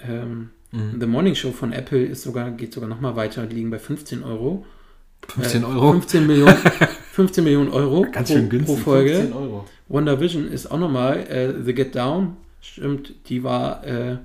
Ähm, 0.00 0.50
Mhm. 0.70 1.00
The 1.00 1.06
Morning 1.06 1.34
Show 1.34 1.50
von 1.52 1.72
Apple 1.72 2.04
ist 2.04 2.24
sogar, 2.24 2.50
geht 2.50 2.74
sogar 2.74 2.90
nochmal 2.90 3.16
weiter, 3.16 3.46
die 3.46 3.54
liegen 3.56 3.70
bei 3.70 3.78
15 3.78 4.22
Euro. 4.22 4.66
15 5.26 5.62
Äh, 5.62 5.64
Euro. 5.64 5.92
15 5.92 6.26
Millionen, 6.26 6.56
15 7.12 7.42
Millionen 7.42 7.70
Euro 7.70 8.02
Ganz 8.12 8.28
pro, 8.28 8.36
schön 8.36 8.50
günstig. 8.50 8.76
pro 8.76 8.82
Folge. 8.82 9.14
15 9.14 9.32
Euro. 9.32 9.64
WandaVision 9.88 10.46
ist 10.46 10.70
auch 10.70 10.78
nochmal, 10.78 11.20
äh, 11.20 11.54
The 11.64 11.72
Get 11.72 11.94
Down, 11.94 12.36
stimmt, 12.60 13.14
die 13.30 13.42
war, 13.42 13.82
äh, 13.86 14.18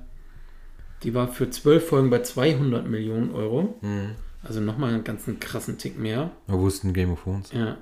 die 1.03 1.13
war 1.13 1.27
für 1.27 1.50
12 1.50 1.88
Folgen 1.88 2.09
bei 2.09 2.21
200 2.21 2.88
Millionen 2.88 3.31
Euro. 3.33 3.77
Mhm. 3.81 4.15
Also 4.41 4.59
nochmal 4.59 4.94
einen 4.94 5.03
ganzen 5.03 5.39
krassen 5.39 5.77
Tick 5.77 5.97
mehr. 5.97 6.31
Ja, 6.47 6.59
wo 6.59 6.67
ist 6.67 6.83
denn 6.83 6.94
Game 6.94 7.11
of 7.11 7.23
Thrones? 7.23 7.51
Ja. 7.51 7.77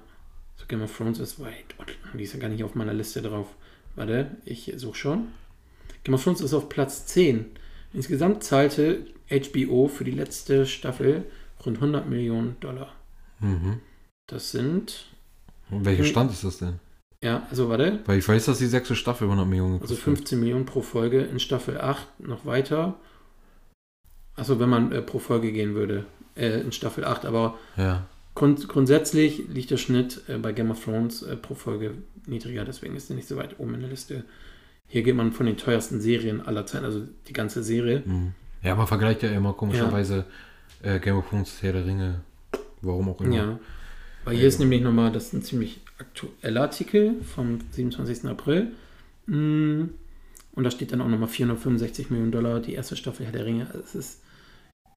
So 0.57 0.65
Game 0.68 0.81
of 0.83 0.95
Thrones 0.95 1.19
ist 1.19 1.39
weit. 1.39 1.75
Die 2.13 2.23
ist 2.23 2.33
ja 2.33 2.39
gar 2.39 2.50
nicht 2.50 2.63
auf 2.63 2.75
meiner 2.75 2.94
Liste 2.94 3.21
drauf. 3.21 3.47
Warte, 3.95 4.38
ich 4.45 4.71
suche 4.77 4.95
schon. 4.95 5.27
Game 6.03 6.13
of 6.13 6.23
Thrones 6.23 6.41
ist 6.41 6.53
auf 6.53 6.69
Platz 6.69 7.06
10. 7.07 7.45
Insgesamt 7.94 8.44
zahlte 8.44 9.06
HBO 9.29 9.88
für 9.88 10.03
die 10.03 10.12
letzte 10.12 10.65
Staffel 10.65 11.25
rund 11.65 11.77
100 11.77 12.07
Millionen 12.09 12.59
Dollar. 12.59 12.94
Mhm. 13.39 13.79
Das 14.27 14.51
sind, 14.51 15.07
welcher. 15.69 16.06
Stand 16.06 16.31
ist 16.31 16.44
das 16.44 16.59
denn? 16.59 16.79
ja, 17.23 17.45
also 17.50 17.69
warte, 17.69 18.00
Weil 18.06 18.19
ich 18.19 18.27
weiß, 18.27 18.45
dass 18.45 18.59
die 18.59 18.68
sechste 18.68 18.95
Staffel 18.95 19.25
100 19.25 19.47
Millionen 19.47 19.73
Also 19.73 19.95
gekostet 19.95 20.03
15 20.03 20.39
Millionen 20.39 20.65
pro 20.65 20.81
Folge 20.81 21.21
in 21.21 21.39
Staffel 21.39 21.79
8 21.79 22.19
noch 22.21 22.45
weiter. 22.45 23.00
Also 24.42 24.60
wenn 24.60 24.70
man 24.70 24.92
äh, 24.92 25.04
pro 25.04 25.20
Folge 25.20 25.52
gehen 25.52 25.76
würde 25.76 26.06
äh, 26.36 26.62
in 26.62 26.72
Staffel 26.72 27.06
8. 27.06 27.26
Aber. 27.26 27.60
Ja. 27.78 28.08
grund 28.34 28.68
grundsätzlich 28.68 29.44
liegt 29.54 29.70
der 29.70 29.78
Schnitt 29.78 30.24
äh, 30.28 30.40
bei 30.40 30.52
Game 30.52 30.72
of 30.72 30.84
Thrones 30.84 31.22
äh, 31.22 31.36
pro 31.36 31.54
Folge 31.54 31.94
niedriger. 32.26 32.66
Deswegen 32.66 32.96
ist 32.96 33.12
er 33.12 33.16
nicht 33.18 33.28
so 33.28 33.38
weit 33.38 33.60
oben 33.60 33.76
in 33.76 33.82
der 33.82 33.90
Liste. 33.92 34.24
Hier 34.88 35.04
geht 35.04 35.16
man 35.16 35.32
von 35.32 35.46
den 35.46 35.58
teuersten 35.58 36.02
Serien 36.02 36.42
aller 36.42 36.66
Zeiten, 36.66 36.86
also 36.86 37.04
die 37.28 37.34
ganze 37.34 37.62
Serie. 37.62 38.02
Mhm. 38.04 38.32
Ja, 38.64 38.74
man 38.74 38.88
vergleicht 38.88 39.22
ja 39.22 39.30
immer 39.30 39.54
komischerweise 39.54 40.26
äh, 40.82 41.00
Game 41.00 41.18
of 41.18 41.30
Thrones, 41.30 41.62
Herr 41.62 41.74
der 41.74 41.86
Ringe, 41.86 42.22
warum 42.82 43.10
auch 43.10 43.22
immer. 43.22 43.36
Ja. 43.36 43.60
Weil 44.26 44.38
hier 44.38 44.48
ist 44.48 44.60
nämlich 44.60 44.82
nochmal, 44.82 45.12
das 45.12 45.26
ist 45.28 45.34
ein 45.34 45.44
ziemlich 45.44 45.82
aktueller 46.00 46.62
Artikel 46.62 47.22
vom 47.36 47.60
27. 47.72 48.26
April. 48.26 48.71
Mm, 49.28 49.83
Und 50.56 50.64
da 50.64 50.71
steht 50.71 50.92
dann 50.92 51.02
auch 51.02 51.07
nochmal 51.07 51.30
465 51.30 52.10
Millionen 52.10 52.31
Dollar, 52.31 52.60
die 52.60 52.74
erste 52.74 52.95
Staffel 52.95 53.26
Herr 53.28 53.33
der 53.33 53.45
Ringe. 53.45 53.68
Also 53.68 53.80
Es 53.83 53.95
ist 53.95 54.21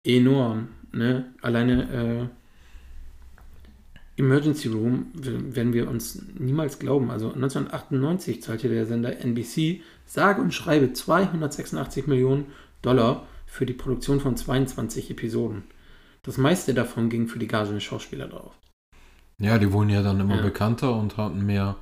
enorm. 0.05 0.69
Ne? 0.93 1.33
Alleine 1.43 2.29
äh, 4.17 4.21
Emergency 4.21 4.69
Room 4.69 5.07
werden 5.15 5.73
wir 5.73 5.89
uns 5.91 6.23
niemals 6.39 6.79
glauben. 6.79 7.11
Also 7.11 7.33
1998 7.33 8.43
zahlte 8.43 8.69
der 8.69 8.87
Sender 8.87 9.19
NBC 9.19 9.81
sage 10.07 10.41
und 10.41 10.55
schreibe 10.55 10.93
286 10.93 12.07
Millionen 12.07 12.47
Dollar 12.83 13.27
für 13.47 13.67
die 13.67 13.73
Produktion 13.73 14.21
von 14.21 14.37
22 14.37 15.11
Episoden. 15.11 15.65
Das 16.23 16.39
meiste 16.39 16.75
davon 16.75 17.09
ging 17.11 17.27
für 17.27 17.39
die 17.41 17.49
Gage 17.49 17.73
der 17.73 17.81
Schauspieler 17.81 18.29
drauf. 18.29 18.53
Ja, 19.39 19.59
die 19.59 19.73
wurden 19.73 19.91
ja 19.91 20.03
dann 20.03 20.21
immer 20.21 20.37
Ja. 20.37 20.43
bekannter 20.43 20.95
und 20.97 21.17
hatten 21.17 21.45
mehr 21.45 21.77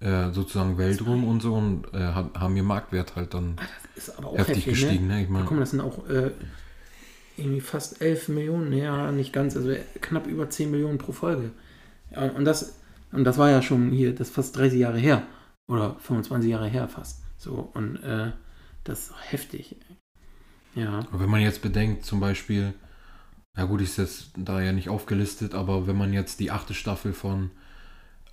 äh, 0.00 0.30
sozusagen 0.32 0.78
Weltruhm 0.78 1.24
und 1.24 1.40
so 1.40 1.54
und 1.54 1.92
äh, 1.94 1.98
ha- 1.98 2.30
haben 2.38 2.56
ihr 2.56 2.62
Marktwert 2.62 3.16
halt 3.16 3.34
dann 3.34 3.56
auch 4.22 4.36
heftig 4.36 4.66
heftig, 4.66 4.80
gestiegen. 4.80 5.08
Ne? 5.08 5.22
Ich 5.22 5.28
Ne? 5.28 5.32
meine, 5.34 5.44
Guck 5.44 5.54
mal, 5.54 5.60
das 5.60 5.70
sind 5.70 5.80
auch 5.80 6.06
äh, 6.08 6.30
irgendwie 7.36 7.60
fast 7.60 8.00
11 8.00 8.28
Millionen, 8.28 8.72
ja, 8.72 9.12
nicht 9.12 9.32
ganz, 9.32 9.56
also 9.56 9.74
knapp 10.00 10.26
über 10.26 10.48
10 10.48 10.70
Millionen 10.70 10.98
pro 10.98 11.12
Folge. 11.12 11.50
Und 12.36 12.44
das, 12.44 12.80
und 13.12 13.24
das 13.24 13.38
war 13.38 13.50
ja 13.50 13.62
schon 13.62 13.90
hier, 13.90 14.14
das 14.14 14.28
ist 14.28 14.34
fast 14.34 14.56
30 14.56 14.78
Jahre 14.78 14.98
her. 14.98 15.22
Oder 15.68 15.96
25 16.00 16.50
Jahre 16.50 16.68
her 16.68 16.88
fast. 16.88 17.22
So, 17.36 17.70
und 17.74 17.96
äh, 18.02 18.32
das 18.84 19.08
ist 19.08 19.14
heftig. 19.30 19.76
Ja. 20.74 21.00
Aber 21.10 21.20
wenn 21.20 21.30
man 21.30 21.40
jetzt 21.40 21.62
bedenkt, 21.62 22.04
zum 22.04 22.20
Beispiel, 22.20 22.74
ja 23.56 23.64
gut, 23.64 23.80
ist 23.80 23.96
jetzt 23.96 24.30
da 24.36 24.60
ja 24.60 24.72
nicht 24.72 24.88
aufgelistet, 24.88 25.54
aber 25.54 25.86
wenn 25.86 25.96
man 25.96 26.12
jetzt 26.12 26.38
die 26.40 26.50
achte 26.50 26.74
Staffel 26.74 27.12
von 27.12 27.50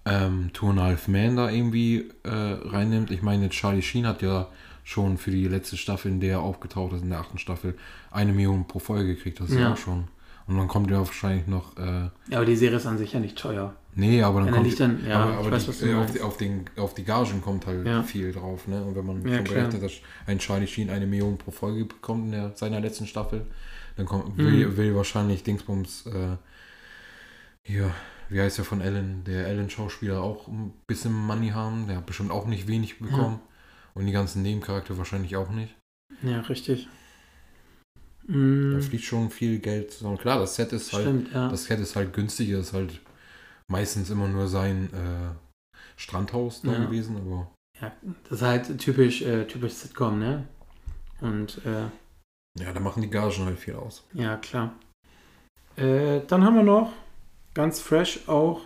ähm, 0.05 0.51
Two 0.53 0.69
and 0.69 0.79
a 0.79 0.83
Half 0.83 1.07
Man 1.07 1.37
da 1.37 1.49
irgendwie 1.49 2.11
äh, 2.23 2.29
reinnimmt, 2.29 3.11
ich 3.11 3.21
meine, 3.21 3.49
Charlie 3.49 3.81
Sheen 3.81 4.05
hat 4.05 4.21
ja 4.21 4.49
schon 4.83 5.17
für 5.17 5.31
die 5.31 5.47
letzte 5.47 5.77
Staffel, 5.77 6.11
in 6.11 6.19
der 6.19 6.33
er 6.33 6.39
aufgetaucht 6.41 6.93
ist, 6.93 7.03
in 7.03 7.09
der 7.09 7.19
achten 7.19 7.37
Staffel, 7.37 7.77
eine 8.11 8.33
Million 8.33 8.67
pro 8.67 8.79
Folge 8.79 9.15
gekriegt, 9.15 9.39
das 9.39 9.49
ist 9.49 9.55
ja, 9.55 9.61
Ja. 9.61 9.73
auch 9.73 9.77
schon. 9.77 10.07
Und 10.45 10.57
dann 10.57 10.67
kommt 10.67 10.91
ja 10.91 10.97
wahrscheinlich 10.97 11.47
noch, 11.47 11.77
äh, 11.77 12.09
ja, 12.29 12.37
aber 12.37 12.45
die 12.45 12.55
Serie 12.57 12.75
ist 12.77 12.85
an 12.85 12.97
sich 12.97 13.13
ja 13.13 13.19
nicht 13.21 13.37
teuer. 13.37 13.73
nee, 13.95 14.21
aber 14.21 14.39
dann 14.41 14.49
Ja, 14.49 14.53
kommt, 14.55 14.79
dann, 14.79 15.05
ja, 15.07 15.19
aber, 15.19 15.51
weiß, 15.51 15.79
die, 15.79 15.85
äh, 15.89 15.93
auf, 15.95 16.11
die, 16.11 16.19
auf, 16.21 16.35
den, 16.37 16.65
auf 16.75 16.93
die 16.95 17.05
Gagen 17.05 17.41
kommt 17.41 17.65
halt 17.65 17.87
Ja. 17.87 18.03
viel 18.03 18.33
drauf, 18.33 18.67
ne? 18.67 18.83
Und 18.83 18.95
wenn 18.95 19.05
man 19.05 19.25
Ja, 19.25 19.41
berechnet, 19.41 19.81
dass 19.81 19.93
ein 20.25 20.39
Charlie 20.39 20.67
Sheen 20.67 20.89
eine 20.89 21.05
Million 21.07 21.37
pro 21.37 21.51
Folge 21.51 21.85
bekommt 21.85 22.25
in 22.25 22.31
der, 22.33 22.51
seiner 22.55 22.81
letzten 22.81 23.07
Staffel, 23.07 23.45
dann 23.95 24.05
kommt, 24.05 24.37
will, 24.37 24.67
Mhm. 24.67 24.77
will 24.77 24.95
wahrscheinlich 24.95 25.43
Dingsbums, 25.43 26.07
äh, 26.07 26.35
hier, 27.61 27.91
wie 28.29 28.41
heißt 28.41 28.57
der 28.57 28.65
von 28.65 28.81
Ellen, 28.81 29.23
der 29.23 29.47
Ellen-Schauspieler 29.47 30.21
auch 30.21 30.47
ein 30.49 30.73
bisschen 30.87 31.13
Money 31.13 31.49
haben, 31.49 31.87
der 31.87 31.97
hat 31.97 32.05
bestimmt 32.05 32.31
auch 32.31 32.47
nicht 32.47 32.67
wenig 32.67 32.99
bekommen. 32.99 33.39
Und 33.95 34.05
die 34.07 34.11
ganzen 34.11 34.41
Nebencharaktere 34.41 34.97
wahrscheinlich 34.97 35.35
auch 35.35 35.49
nicht. 35.51 35.75
Ja, 36.21 36.41
richtig. 36.41 36.87
Mm, 38.27 38.71
Da 38.73 38.79
fließt 38.79 39.03
schon 39.03 39.29
viel 39.29 39.59
Geld 39.59 39.91
zusammen. 39.91 40.17
Klar, 40.17 40.39
das 40.39 40.55
Set 40.55 40.71
ist 40.73 40.91
halt, 40.93 41.03
stimmt, 41.03 41.33
ja. 41.33 41.49
das 41.49 41.65
Set 41.65 41.79
ist 41.79 41.95
halt 41.95 42.13
günstiger, 42.13 42.59
ist 42.59 42.73
halt 42.73 42.99
meistens 43.69 44.09
immer 44.09 44.27
nur 44.27 44.47
sein 44.47 44.89
äh, 44.93 45.35
Strandhaus 45.97 46.61
da 46.61 46.71
Ja. 46.73 46.85
gewesen, 46.85 47.17
aber 47.17 47.51
ja. 47.81 47.91
Das 48.29 48.39
ist 48.39 48.41
halt 48.41 48.79
typisch, 48.79 49.21
äh, 49.23 49.45
typisch 49.45 49.73
Sitcom, 49.73 50.19
ne? 50.19 50.47
Und 51.21 51.59
äh, 51.65 51.87
ja, 52.61 52.71
da 52.71 52.79
machen 52.79 53.01
die 53.01 53.09
Gagen 53.09 53.45
halt 53.45 53.59
viel 53.59 53.75
aus. 53.75 54.03
ja, 54.13 54.37
klar. 54.37 54.73
Äh, 55.75 56.21
dann 56.27 56.43
haben 56.43 56.55
wir 56.55 56.63
noch 56.63 56.93
ganz 57.53 57.79
fresh 57.79 58.27
auch 58.27 58.61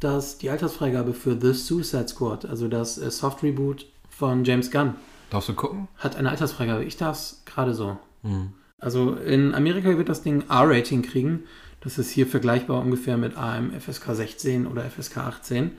das, 0.00 0.38
die 0.38 0.50
Altersfreigabe 0.50 1.14
für 1.14 1.40
The 1.40 1.52
Suicide 1.52 2.08
Squad, 2.08 2.44
also 2.44 2.68
das 2.68 2.98
äh, 2.98 3.10
Soft 3.10 3.42
Reboot 3.42 3.86
von 4.18 4.44
James 4.44 4.70
Gunn, 4.70 4.94
Darfst 5.30 5.48
du 5.48 5.54
gucken? 5.54 5.86
hat 5.96 6.16
eine 6.16 6.30
Altersfreigabe. 6.30 6.84
Ich 6.84 6.96
darf 6.96 7.16
es 7.16 7.42
gerade 7.46 7.72
so. 7.74 7.98
Mhm. 8.22 8.52
Also 8.80 9.14
in 9.14 9.54
Amerika 9.54 9.96
wird 9.96 10.08
das 10.08 10.22
Ding 10.22 10.42
R-Rating 10.48 11.02
kriegen. 11.02 11.44
Das 11.80 11.98
ist 11.98 12.10
hier 12.10 12.26
vergleichbar 12.26 12.80
ungefähr 12.82 13.16
mit 13.16 13.36
AM 13.36 13.70
FSK 13.78 14.14
16 14.14 14.66
oder 14.66 14.82
FSK 14.82 15.18
18. 15.18 15.70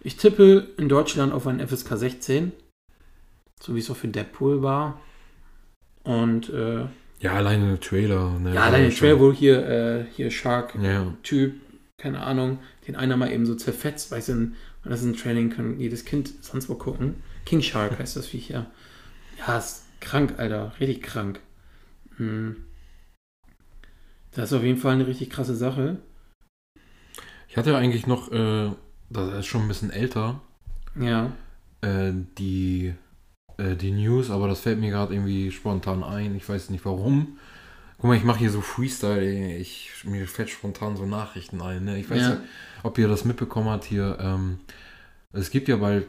Ich 0.00 0.16
tippe 0.16 0.66
in 0.76 0.88
Deutschland 0.88 1.32
auf 1.32 1.46
ein 1.46 1.60
FSK 1.66 1.96
16, 1.96 2.52
so 3.60 3.74
wie 3.74 3.78
es 3.78 3.90
auch 3.90 3.96
für 3.96 4.08
Deadpool 4.08 4.62
war. 4.62 5.00
Und 6.02 6.48
äh, 6.50 6.86
Ja, 7.20 7.32
alleine 7.34 7.68
der 7.68 7.80
Trailer. 7.80 8.38
Ne, 8.38 8.54
ja, 8.54 8.62
allein 8.64 8.82
der 8.82 8.94
Trailer, 8.94 9.20
wo 9.20 9.32
hier, 9.32 9.66
äh, 9.68 10.04
hier 10.14 10.30
Shark-Typ, 10.30 11.54
Ja, 11.54 11.60
keine 11.98 12.22
Ahnung, 12.22 12.58
den 12.86 12.96
einer 12.96 13.16
mal 13.16 13.30
eben 13.32 13.46
so 13.46 13.54
zerfetzt, 13.54 14.10
du, 14.10 14.32
und 14.32 14.90
das 14.90 15.00
ist 15.00 15.06
ein 15.06 15.16
Training, 15.16 15.50
kann 15.50 15.78
jedes 15.80 16.04
Kind 16.04 16.32
sonst 16.42 16.68
wo 16.68 16.74
gucken. 16.74 17.16
King 17.46 17.62
Shark 17.62 17.98
heißt 17.98 18.16
das 18.16 18.26
Viech 18.26 18.50
ja. 18.50 18.66
Ja, 19.38 19.56
ist 19.56 19.84
krank, 20.00 20.34
Alter, 20.38 20.72
richtig 20.78 21.02
krank. 21.02 21.40
Hm. 22.16 22.64
Das 24.32 24.50
ist 24.50 24.58
auf 24.58 24.62
jeden 24.64 24.78
Fall 24.78 24.94
eine 24.94 25.06
richtig 25.06 25.30
krasse 25.30 25.56
Sache. 25.56 25.98
ich 27.48 27.56
hatte 27.56 27.76
eigentlich 27.76 28.06
noch, 28.06 28.30
äh, 28.30 28.70
das 29.08 29.32
ist 29.40 29.46
schon 29.46 29.62
ein 29.62 29.68
bisschen 29.68 29.90
älter, 29.90 30.42
Ja, 30.94 31.32
äh, 31.80 32.12
die, 32.38 32.94
äh, 33.56 33.76
die 33.76 33.92
News, 33.92 34.30
aber 34.30 34.48
das 34.48 34.60
fällt 34.60 34.80
mir 34.80 34.90
gerade 34.90 35.14
irgendwie 35.14 35.50
spontan 35.52 36.02
ein. 36.04 36.36
Ich 36.36 36.46
weiß 36.48 36.70
nicht 36.70 36.84
warum. 36.84 37.38
Guck 37.98 38.04
mal, 38.08 38.16
ich 38.16 38.24
mache 38.24 38.40
hier 38.40 38.50
so 38.50 38.60
Freestyle, 38.60 39.56
ich, 39.56 39.90
mir 40.04 40.26
fällt 40.26 40.50
spontan 40.50 40.96
so 40.96 41.06
Nachrichten 41.06 41.62
ein. 41.62 41.84
Ne? 41.84 41.98
Ich 41.98 42.10
weiß 42.10 42.20
Ja. 42.20 42.30
ja. 42.30 42.40
ob 42.82 42.98
ihr 42.98 43.08
das 43.08 43.24
mitbekommen 43.24 43.68
habt 43.70 43.84
hier. 43.84 44.18
Ähm, 44.20 44.58
es 45.32 45.50
gibt 45.50 45.68
ja 45.68 45.76
bald, 45.76 46.06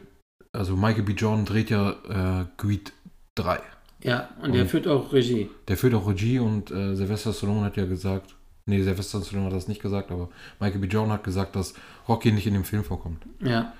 also 0.52 0.76
Michael 0.76 1.02
B. 1.04 1.12
Jordan 1.12 1.44
dreht 1.44 1.70
ja 1.70 2.40
äh, 2.42 2.46
Greed 2.56 2.92
3. 3.34 3.60
ja, 4.02 4.28
und 4.42 4.52
der 4.54 4.62
Und- 4.62 4.68
führt 4.68 4.86
auch 4.88 5.12
Regie. 5.12 5.48
Der 5.68 5.76
führt 5.76 5.94
auch 5.94 6.08
Regie 6.08 6.38
und 6.38 6.70
äh, 6.70 6.94
Sylvester 6.96 7.32
Stallone 7.32 7.62
hat 7.62 7.76
ja 7.76 7.84
gesagt, 7.86 8.34
nee, 8.66 8.82
Sylvester 8.82 9.22
Stallone 9.22 9.46
hat 9.46 9.54
das 9.54 9.68
nicht 9.68 9.82
gesagt, 9.82 10.10
aber 10.10 10.28
Michael 10.60 10.80
B. 10.80 10.86
Jordan 10.86 11.12
hat 11.12 11.24
gesagt, 11.24 11.54
dass 11.56 11.74
Rocky 12.08 12.32
nicht 12.32 12.46
in 12.46 12.54
dem 12.54 12.64
Film 12.64 12.84
vorkommt. 12.84 13.22
Ja. 13.40 13.72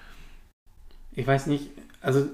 Ich 1.12 1.26
weiß 1.26 1.46
nicht, 1.46 1.70
also 2.00 2.26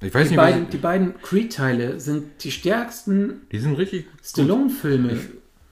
Ich 0.00 0.12
weiß 0.12 0.28
die 0.28 0.34
nicht, 0.34 0.36
beiden, 0.36 0.70
die 0.70 0.76
beiden 0.78 1.20
Creed-Teile 1.22 2.00
sind 2.00 2.42
die 2.44 2.50
stärksten 2.50 3.42
die 3.52 3.58
sind 3.58 3.74
richtig. 3.76 4.06
Stallone-Filme. 4.22 5.18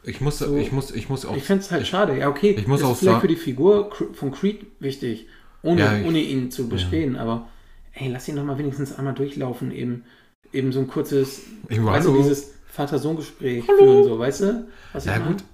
Ich 0.07 0.21
muss, 0.21 0.39
So. 0.39 0.57
ich 0.57 0.71
muss, 0.71 0.91
ich 0.91 1.09
muss 1.09 1.25
auch. 1.25 1.37
Ich 1.37 1.45
finde 1.45 1.63
es 1.63 1.71
halt 1.71 1.87
schade. 1.87 2.17
Ja, 2.19 2.29
okay. 2.29 2.51
ich 2.59 2.67
muss 2.67 2.81
ist 2.81 2.87
auch 2.87 2.97
vielleicht 2.97 3.05
sagen- 3.05 3.21
für 3.23 3.29
die 3.29 3.37
Figur 3.37 3.91
von 4.15 4.33
Creed 4.33 4.67
wichtig, 4.79 5.27
ohne, 5.65 5.81
Ja, 5.81 5.97
ich- 5.99 6.07
ohne 6.07 6.21
ihn 6.21 6.51
zu 6.51 6.69
bestehen. 6.69 7.17
Aber 7.17 7.49
ey, 7.95 8.09
lass 8.11 8.29
ihn 8.29 8.37
doch 8.37 8.45
mal 8.45 8.59
wenigstens 8.59 8.97
einmal 8.97 9.15
durchlaufen. 9.15 9.71
Eben, 9.73 10.05
eben 10.53 10.71
so 10.73 10.81
ein 10.81 10.87
kurzes, 10.87 11.41
ich 11.69 11.83
weißt 11.85 12.07
du, 12.07 12.17
dieses 12.17 12.53
Vater-Sohn-Gespräch 12.69 13.65
führen, 13.65 14.05
so, 14.05 14.19
weißt 14.19 14.41
du? 14.43 14.69
Was 14.93 15.05
Ja 15.05 15.17
ich 15.19 15.25
gut. 15.25 15.45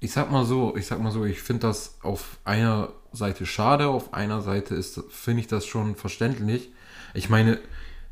Ich 0.00 0.12
sag 0.12 0.30
mal 0.30 0.44
so, 0.44 0.76
ich 0.76 0.86
sag 0.86 1.00
mal 1.00 1.10
so, 1.10 1.24
ich 1.24 1.40
finde 1.40 1.66
das 1.66 1.96
auf 2.02 2.38
einer 2.44 2.90
Seite 3.12 3.46
schade, 3.46 3.88
auf 3.88 4.14
einer 4.14 4.42
Seite 4.42 4.74
ist, 4.74 5.02
finde 5.10 5.40
ich 5.40 5.46
das 5.48 5.66
schon 5.66 5.96
verständlich. 5.96 6.70
Ich 7.14 7.28
meine, 7.30 7.58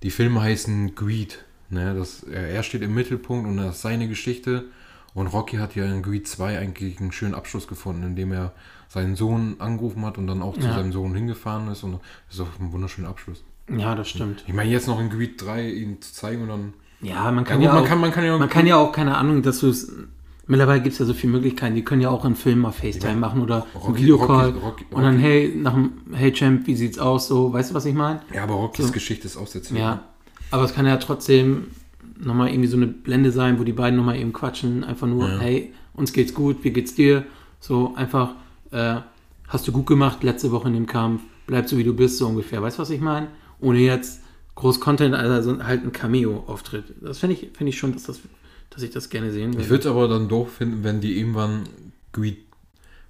die 0.02 0.10
Filme 0.10 0.40
heißen 0.42 0.94
Greed, 0.94 1.44
ne? 1.70 1.94
Das, 1.96 2.24
er 2.24 2.48
er 2.48 2.62
steht 2.62 2.82
im 2.82 2.94
Mittelpunkt 2.94 3.46
und 3.48 3.56
das 3.58 3.76
ist 3.76 3.82
seine 3.82 4.08
Geschichte. 4.08 4.64
Und 5.14 5.28
Rocky 5.28 5.56
hat 5.58 5.74
ja 5.76 5.84
in 5.84 6.02
Greed 6.02 6.26
2 6.28 6.58
eigentlich 6.58 7.00
einen 7.00 7.12
schönen 7.12 7.34
Abschluss 7.34 7.68
gefunden, 7.68 8.02
indem 8.02 8.32
er 8.32 8.52
seinen 8.88 9.16
Sohn 9.16 9.56
angerufen 9.58 10.04
hat 10.04 10.18
und 10.18 10.26
dann 10.26 10.42
auch 10.42 10.54
zu 10.54 10.66
Ja. 10.66 10.74
seinem 10.74 10.92
Sohn 10.92 11.14
hingefahren 11.14 11.68
ist. 11.68 11.82
Und 11.82 11.98
das 12.28 12.36
ist 12.36 12.40
auch 12.40 12.60
ein 12.60 12.72
wunderschöner 12.72 13.08
Abschluss. 13.08 13.42
Ja, 13.76 13.94
das 13.94 14.08
stimmt. 14.08 14.44
Ich 14.46 14.54
meine, 14.54 14.70
jetzt 14.70 14.86
noch 14.86 15.00
in 15.00 15.10
Greed 15.10 15.42
3 15.44 15.68
ihn 15.70 16.00
zu 16.00 16.12
zeigen 16.12 16.42
und 16.42 16.48
dann. 16.48 16.72
Ja, 17.02 17.24
man 17.30 17.38
Ja, 17.38 17.42
kann 17.42 17.56
gut, 17.58 17.64
ja, 17.66 17.72
man, 17.74 17.82
auch, 17.82 17.86
kann, 17.88 18.00
man 18.00 18.10
kann 18.12 18.24
ja 18.24 18.38
man 18.38 18.48
kann 18.48 18.66
ja 18.66 18.76
auch, 18.76 18.92
keine 18.92 19.16
Ahnung, 19.16 19.42
dass 19.42 19.58
du 19.60 19.68
es. 19.68 19.92
Mittlerweile 20.48 20.80
gibt 20.80 20.92
es 20.92 21.00
ja 21.00 21.04
so 21.04 21.12
viele 21.12 21.32
Möglichkeiten. 21.32 21.74
Die 21.74 21.82
können 21.84 22.00
ja 22.00 22.08
auch 22.08 22.24
einen 22.24 22.36
Film 22.36 22.64
auf 22.66 22.76
FaceTime 22.76 23.14
Ja. 23.14 23.18
machen 23.18 23.42
oder 23.42 23.66
einen 23.74 23.82
Rocky- 23.82 24.02
Videocall. 24.02 24.50
Rocky- 24.50 24.60
Rocky- 24.64 24.86
und 24.92 25.02
dann, 25.02 25.18
hey, 25.18 25.52
nach 25.56 25.74
dem 25.74 25.92
Hey 26.12 26.32
Champ, 26.32 26.68
wie 26.68 26.76
sieht's 26.76 27.00
aus? 27.00 27.26
So, 27.26 27.52
weißt 27.52 27.70
du, 27.70 27.74
was 27.74 27.84
ich 27.84 27.94
meine? 27.94 28.20
Ja, 28.32 28.44
aber 28.44 28.54
Rockys 28.54 28.86
So. 28.86 28.92
Geschichte 28.92 29.26
ist 29.26 29.36
auch 29.36 29.48
sehr 29.48 29.64
zäh. 29.64 29.76
Ja, 29.76 30.04
aber 30.52 30.62
es 30.62 30.72
kann 30.72 30.86
ja 30.86 30.96
trotzdem 30.98 31.66
nochmal 32.20 32.50
irgendwie 32.50 32.68
so 32.68 32.76
eine 32.76 32.86
Blende 32.86 33.32
sein, 33.32 33.58
wo 33.58 33.64
die 33.64 33.72
beiden 33.72 33.96
nochmal 33.96 34.16
eben 34.20 34.32
quatschen. 34.32 34.84
Einfach 34.84 35.08
nur, 35.08 35.28
Ja. 35.28 35.38
hey, 35.40 35.74
uns 35.94 36.12
geht's 36.12 36.32
gut, 36.32 36.58
wie 36.62 36.70
geht's 36.70 36.94
dir? 36.94 37.24
So 37.58 37.94
einfach, 37.96 38.34
äh, 38.70 39.00
hast 39.48 39.66
du 39.68 39.72
gut 39.72 39.86
gemacht 39.86 40.22
letzte 40.22 40.50
Woche 40.52 40.68
in 40.68 40.74
dem 40.74 40.86
Kampf, 40.86 41.22
bleib 41.46 41.68
so 41.68 41.76
wie 41.78 41.84
du 41.84 41.94
bist, 41.94 42.18
so 42.18 42.26
ungefähr. 42.26 42.62
Weißt 42.62 42.78
du, 42.78 42.82
was 42.82 42.90
ich 42.90 43.00
meine? 43.00 43.28
Ohne 43.60 43.78
jetzt 43.78 44.22
groß 44.54 44.80
Content, 44.80 45.14
also 45.14 45.62
halt 45.64 45.84
ein 45.84 45.92
Cameo-Auftritt. 45.92 46.94
Das 47.00 47.18
finde 47.18 47.34
ich, 47.36 47.50
finde 47.56 47.70
ich 47.70 47.78
schon, 47.78 47.92
dass, 47.92 48.04
das, 48.04 48.20
dass 48.70 48.82
ich 48.82 48.90
das 48.90 49.08
gerne 49.10 49.30
sehen 49.30 49.50
Ich 49.50 49.56
würde. 49.56 49.70
würde 49.70 49.80
es 49.80 49.86
aber 49.86 50.08
dann 50.08 50.28
doof 50.28 50.54
finden, 50.54 50.82
wenn 50.84 51.00
die 51.00 51.18
irgendwann 51.18 51.64
Greed, 52.12 52.38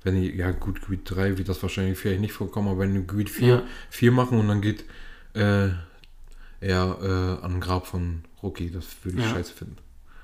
wenn 0.03 0.21
die, 0.21 0.35
ja 0.37 0.51
gut, 0.53 0.83
Greed 0.83 1.01
3 1.05 1.39
wird 1.39 1.49
das 1.49 1.63
wahrscheinlich 1.63 1.99
vielleicht 1.99 2.21
nicht 2.21 2.33
vorkommen, 2.33 2.69
aber 2.69 2.81
wenn 2.81 2.95
die 2.95 3.07
Greed 3.07 3.31
4, 3.31 3.49
Ja. 3.49 3.63
4 3.91 4.13
machen 4.13 4.39
und 4.41 4.49
dann 4.49 4.61
geht 4.61 4.85
äh, 5.35 5.69
er 6.61 7.39
äh, 7.41 7.45
an 7.45 7.53
den 7.53 7.61
Grab 7.61 7.87
von 7.87 8.23
Rocky, 8.43 8.71
das 8.71 8.87
würde 9.05 9.19
ich 9.19 9.25
Ja. 9.25 9.31
scheiße 9.31 9.53
finden. 9.53 9.77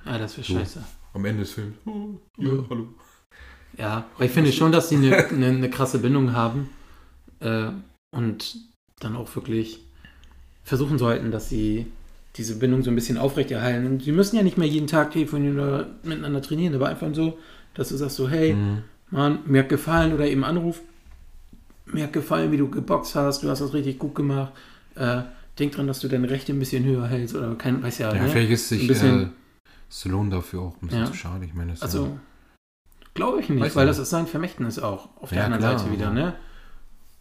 Ja, 0.05 0.19
das 0.19 0.37
wäre 0.37 0.47
So. 0.47 0.55
scheiße. 0.55 0.85
Am 1.15 1.25
Ende 1.25 1.43
des 1.43 1.53
Films, 1.53 1.77
oh, 1.85 2.19
Ja. 2.39 2.51
hallo. 2.71 2.89
Ja, 3.79 4.05
aber 4.17 4.25
ich 4.25 4.31
finde 4.33 4.53
schon, 4.53 4.73
dass 4.73 4.89
sie 4.89 4.97
eine, 4.97 5.17
eine, 5.29 5.47
eine 5.47 5.71
krasse 5.71 5.99
Bindung 5.99 6.33
haben 6.33 6.69
äh, 7.41 7.69
und 8.11 8.57
dann 9.01 9.17
auch 9.17 9.35
wirklich 9.35 9.81
versuchen 10.65 10.99
sollten, 10.99 11.31
dass 11.31 11.49
sie 11.49 11.87
diese 12.37 12.57
Bindung 12.59 12.83
so 12.83 12.91
ein 12.91 12.95
bisschen 12.95 13.19
aufrechterhalten. 13.19 13.87
Und 13.87 14.03
sie 14.05 14.13
müssen 14.13 14.37
ja 14.37 14.43
nicht 14.43 14.57
mehr 14.59 14.69
jeden 14.69 14.87
Tag 14.87 15.11
telefonieren 15.13 15.59
oder 15.59 15.87
miteinander 16.03 16.41
trainieren, 16.43 16.75
aber 16.75 16.89
einfach 16.89 17.09
so, 17.15 17.39
dass 17.75 17.89
du 17.89 17.97
sagst 17.97 18.17
so, 18.17 18.29
hey, 18.29 18.55
Mhm. 18.55 18.79
Mann, 19.11 19.41
mir 19.45 19.61
hat 19.61 19.69
gefallen 19.69 20.15
oder 20.15 20.27
eben 20.27 20.43
Anruf, 20.43 20.81
mir 21.85 22.05
hat 22.05 22.13
gefallen, 22.15 22.51
wie 22.51 22.57
du 22.57 22.71
geboxt 22.71 23.15
hast, 23.15 23.43
du 23.43 23.51
hast 23.51 23.61
das 23.61 23.75
richtig 23.75 23.99
gut 23.99 24.15
gemacht. 24.15 24.53
Äh, 24.95 25.23
denk 25.59 25.73
dran, 25.73 25.87
dass 25.87 26.01
du 26.01 26.09
deine 26.09 26.31
Rechte 26.31 26.53
ein 26.55 26.59
bisschen 26.59 26.85
höher 26.85 27.07
hältst 27.07 27.35
oder 27.35 27.55
kein, 27.57 27.83
weiß 27.83 27.99
ja, 27.99 28.15
Ja, 28.15 28.23
ne? 28.23 28.29
vielleicht 28.31 28.51
ist 28.53 28.69
sich 28.71 28.83
Ein 28.83 28.89
bisschen- 28.89 29.23
äh, 29.25 29.27
Stallone 29.91 30.31
dafür 30.31 30.63
auch 30.63 30.75
ein 30.81 30.87
bisschen 30.87 31.03
Ja. 31.03 31.07
zu 31.11 31.15
schade. 31.15 31.45
Ich 31.45 31.53
meine, 31.53 31.73
das 31.73 31.81
ist 31.81 31.83
Also, 31.83 32.19
glaube 33.15 33.41
ich 33.41 33.49
nicht, 33.49 33.61
Weiß 33.63 33.77
weil 33.77 33.87
das 33.87 33.99
ist 33.99 34.11
sein 34.11 34.27
Vermächtnis 34.27 34.79
auch 34.79 35.09
auf 35.21 35.31
der 35.31 35.39
Ja, 35.39 35.45
anderen 35.47 35.63
klar, 35.63 35.79
Seite 35.79 35.93
wieder, 35.93 36.07
aber- 36.07 36.15
ne? 36.15 36.35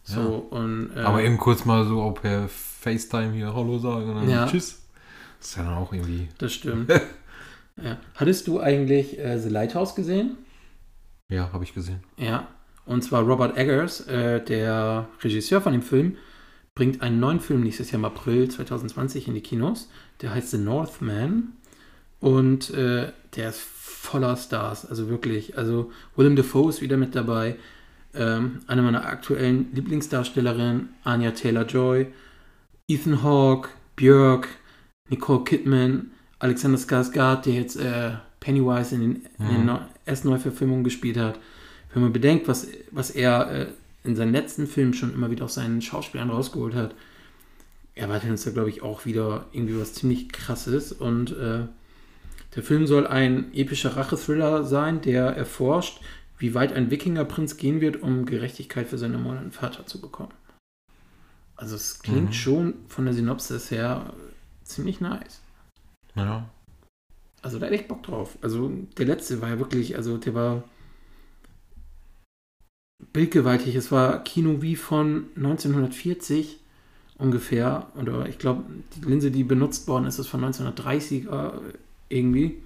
So, 0.04 0.20
und. 0.50 0.90
Äh, 0.96 1.00
aber 1.00 1.22
eben 1.22 1.38
kurz 1.38 1.64
mal 1.64 1.84
so 1.86 2.02
auch 2.02 2.14
per 2.14 2.48
FaceTime 2.48 3.32
hier 3.34 3.54
Hallo 3.54 3.78
sagen 3.78 4.08
und 4.10 4.14
dann 4.16 4.28
Ja. 4.28 4.46
Tschüss. 4.46 4.82
Das 5.38 5.48
ist 5.50 5.56
ja 5.56 5.62
dann 5.62 5.74
auch 5.74 5.92
irgendwie. 5.92 6.28
Das 6.38 6.52
stimmt. 6.52 6.90
ja. 7.82 7.98
Hattest 8.16 8.48
du 8.48 8.58
eigentlich 8.60 9.18
äh, 9.18 9.38
The 9.38 9.48
Lighthouse 9.48 9.94
gesehen? 9.94 10.38
Ja, 11.28 11.52
habe 11.52 11.62
ich 11.64 11.72
gesehen. 11.72 12.02
Ja. 12.16 12.48
Und 12.84 13.02
zwar 13.04 13.22
Robert 13.22 13.56
Eggers, 13.56 14.00
äh, 14.08 14.44
der 14.44 15.06
Regisseur 15.22 15.60
von 15.60 15.72
dem 15.72 15.82
Film, 15.82 16.16
bringt 16.74 17.00
einen 17.00 17.20
neuen 17.20 17.38
Film 17.38 17.60
nächstes 17.62 17.92
Jahr 17.92 18.00
im 18.00 18.04
April 18.04 18.48
2020 18.50 19.28
in 19.28 19.34
die 19.34 19.40
Kinos. 19.40 19.88
Der 20.20 20.34
heißt 20.34 20.50
The 20.50 20.58
Northman. 20.58 21.52
Und 22.18 22.70
äh, 22.70 23.12
der 23.36 23.48
ist 23.50 23.60
voller 24.02 24.36
Stars, 24.36 24.84
also 24.84 25.08
wirklich. 25.08 25.56
Also 25.56 25.92
Willem 26.16 26.34
Dafoe 26.34 26.70
ist 26.70 26.80
wieder 26.82 26.96
mit 26.96 27.14
dabei. 27.14 27.54
Ähm, 28.14 28.60
eine 28.66 28.82
meiner 28.82 29.06
aktuellen 29.06 29.72
Lieblingsdarstellerinnen, 29.74 30.88
Anya 31.04 31.30
Taylor-Joy, 31.30 32.08
Ethan 32.88 33.22
Hawke, 33.22 33.68
Björk, 33.96 34.48
Nicole 35.08 35.44
Kidman, 35.44 36.10
Alexander 36.40 36.78
Skarsgård, 36.78 37.46
der 37.46 37.54
jetzt 37.54 37.76
äh, 37.76 38.10
Pennywise 38.40 38.94
in 38.96 39.00
den, 39.00 39.14
in 39.38 39.46
den 39.46 39.60
Mhm. 39.60 39.66
neu- 39.66 39.78
ersten 40.04 40.28
Neuverfilmungen 40.28 40.82
gespielt 40.84 41.16
hat. 41.16 41.38
Wenn 41.94 42.02
man 42.02 42.12
bedenkt, 42.12 42.48
was, 42.48 42.66
was 42.90 43.10
er 43.10 43.50
äh, 43.52 43.66
in 44.02 44.16
seinen 44.16 44.32
letzten 44.32 44.66
Filmen 44.66 44.94
schon 44.94 45.14
immer 45.14 45.30
wieder 45.30 45.44
aus 45.44 45.54
seinen 45.54 45.80
Schauspielern 45.80 46.28
rausgeholt 46.30 46.74
hat, 46.74 46.94
erwartet 47.94 48.30
uns 48.30 48.42
da, 48.42 48.50
glaube 48.50 48.70
ich, 48.70 48.82
auch 48.82 49.04
wieder 49.04 49.46
irgendwie 49.52 49.78
was 49.80 49.94
ziemlich 49.94 50.28
krasses. 50.32 50.90
Und 50.92 51.30
äh, 51.36 51.66
der 52.54 52.62
Film 52.62 52.86
soll 52.86 53.06
ein 53.06 53.52
epischer 53.54 53.96
Rachethriller 53.96 54.64
sein, 54.64 55.00
der 55.00 55.26
erforscht, 55.36 56.00
wie 56.38 56.54
weit 56.54 56.72
ein 56.72 56.90
Wikingerprinz 56.90 57.56
gehen 57.56 57.80
wird, 57.80 58.02
um 58.02 58.26
Gerechtigkeit 58.26 58.88
für 58.88 58.98
seinen 58.98 59.14
ermordeten 59.14 59.52
Vater 59.52 59.86
zu 59.86 60.00
bekommen. 60.00 60.32
Also 61.56 61.76
es 61.76 62.00
klingt 62.00 62.30
Mhm. 62.30 62.32
schon 62.32 62.74
von 62.88 63.04
der 63.04 63.14
Synopsis 63.14 63.70
her 63.70 64.12
ziemlich 64.64 65.00
nice. 65.00 65.40
Ja. 66.14 66.48
also 67.40 67.58
da 67.58 67.66
hätte 67.66 67.76
ich 67.76 67.88
Bock 67.88 68.02
drauf. 68.02 68.36
Also 68.42 68.70
der 68.98 69.06
letzte 69.06 69.40
war 69.40 69.48
ja 69.48 69.58
wirklich, 69.58 69.96
also 69.96 70.16
der 70.18 70.34
war 70.34 70.62
bildgewaltig. 73.12 73.74
Es 73.74 73.90
war 73.90 74.22
Kino 74.22 74.62
wie 74.62 74.76
von 74.76 75.26
1940 75.36 76.58
ungefähr. 77.18 77.86
Oder 78.00 78.28
ich 78.28 78.38
glaube, 78.38 78.64
die 78.96 79.08
Linse, 79.08 79.30
die 79.30 79.44
benutzt 79.44 79.88
worden 79.88 80.06
ist, 80.06 80.18
ist 80.18 80.28
von 80.28 80.40
1930er 80.44 81.60
irgendwie. 82.12 82.62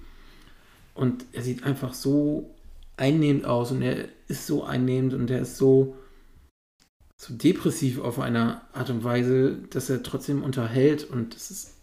Und 0.93 1.25
er 1.31 1.43
sieht 1.43 1.63
einfach 1.63 1.93
so 1.93 2.49
einnehmend 2.97 3.45
aus 3.45 3.71
und 3.71 3.81
er 3.81 4.07
ist 4.27 4.47
so 4.47 4.63
einnehmend 4.63 5.13
und 5.13 5.29
er 5.29 5.41
ist 5.41 5.57
so, 5.57 5.95
so 7.17 7.33
depressiv 7.33 7.99
auf 7.99 8.19
eine 8.19 8.61
Art 8.73 8.89
und 8.89 9.03
Weise, 9.03 9.57
dass 9.69 9.89
er 9.89 10.03
trotzdem 10.03 10.43
unterhält 10.43 11.03
und 11.03 11.35
das 11.35 11.51
ist 11.51 11.73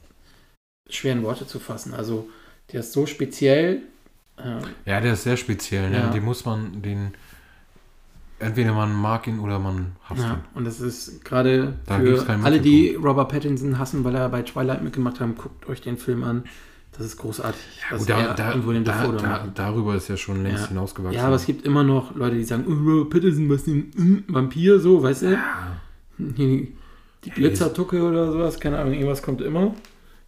schwer 0.90 1.12
in 1.12 1.22
Worte 1.22 1.46
zu 1.46 1.60
fassen. 1.60 1.94
Also 1.94 2.28
der 2.72 2.80
ist 2.80 2.92
so 2.92 3.06
speziell. 3.06 3.82
Äh, 4.36 4.90
ja, 4.90 5.00
der 5.00 5.14
ist 5.14 5.22
sehr 5.22 5.36
speziell. 5.36 5.90
Ne? 5.90 5.98
Ja. 5.98 6.10
Den 6.10 6.24
muss 6.24 6.44
man, 6.44 6.82
den 6.82 7.14
entweder 8.38 8.72
man 8.72 8.92
mag 8.92 9.26
ihn 9.26 9.38
oder 9.38 9.58
man 9.58 9.96
hasst 10.02 10.22
ja, 10.22 10.34
ihn. 10.34 10.40
Und 10.54 10.64
das 10.64 10.80
ist 10.80 11.24
gerade 11.24 11.74
für 11.86 12.26
alle, 12.42 12.60
die 12.60 12.94
Robert 12.94 13.28
Pattinson 13.30 13.78
hassen, 13.78 14.04
weil 14.04 14.14
er 14.14 14.28
bei 14.28 14.42
Twilight 14.42 14.82
mitgemacht 14.82 15.20
haben, 15.20 15.36
guckt 15.36 15.68
euch 15.68 15.80
den 15.80 15.96
Film 15.96 16.24
an. 16.24 16.44
Das 16.96 17.06
ist 17.06 17.16
großartig. 17.16 17.60
Ja, 17.90 17.96
gut, 17.96 18.08
da, 18.08 18.34
da, 18.34 18.54
da, 18.54 19.12
da 19.16 19.48
darüber 19.52 19.96
ist 19.96 20.08
ja 20.08 20.16
schon 20.16 20.44
längst 20.44 20.64
ja. 20.64 20.68
hinausgewachsen. 20.68 21.18
Ja, 21.18 21.26
aber 21.26 21.36
es 21.36 21.46
gibt 21.46 21.66
immer 21.66 21.82
noch 21.82 22.14
Leute, 22.14 22.36
die 22.36 22.44
sagen, 22.44 22.64
oh, 22.68 23.04
Pattinson, 23.06 23.50
was 23.50 23.64
denn, 23.64 23.90
mm, 23.96 24.24
Vampir, 24.28 24.78
so, 24.78 25.02
weißt 25.02 25.22
du? 25.22 25.32
Ja. 25.32 25.80
Die, 26.18 26.72
die 27.24 27.30
Glitzertucke 27.30 28.00
oder 28.02 28.30
sowas, 28.30 28.60
keine 28.60 28.78
Ahnung, 28.78 28.92
irgendwas 28.92 29.22
kommt 29.22 29.40
immer. 29.40 29.74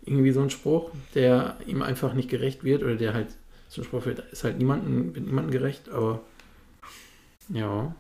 Irgendwie 0.05 0.33
so 0.33 0.41
ein 0.41 0.51
Spruch, 0.51 0.91
der 1.15 1.57
ihm 1.67 1.83
einfach 1.83 2.15
nicht 2.15 2.29
gerecht 2.29 2.65
wird 2.65 2.83
oder 2.83 2.97
der 2.97 3.15
halt, 3.15 3.29
so 3.69 3.83
ein 3.83 3.85
Spruch 3.85 4.05
wird, 4.07 4.21
ist 4.33 4.43
halt 4.43 4.59
niemandem, 4.59 5.15
wird 5.15 5.27
niemandem 5.27 5.53
gerecht, 5.53 5.89
aber 5.89 6.21
ja. 7.49 7.95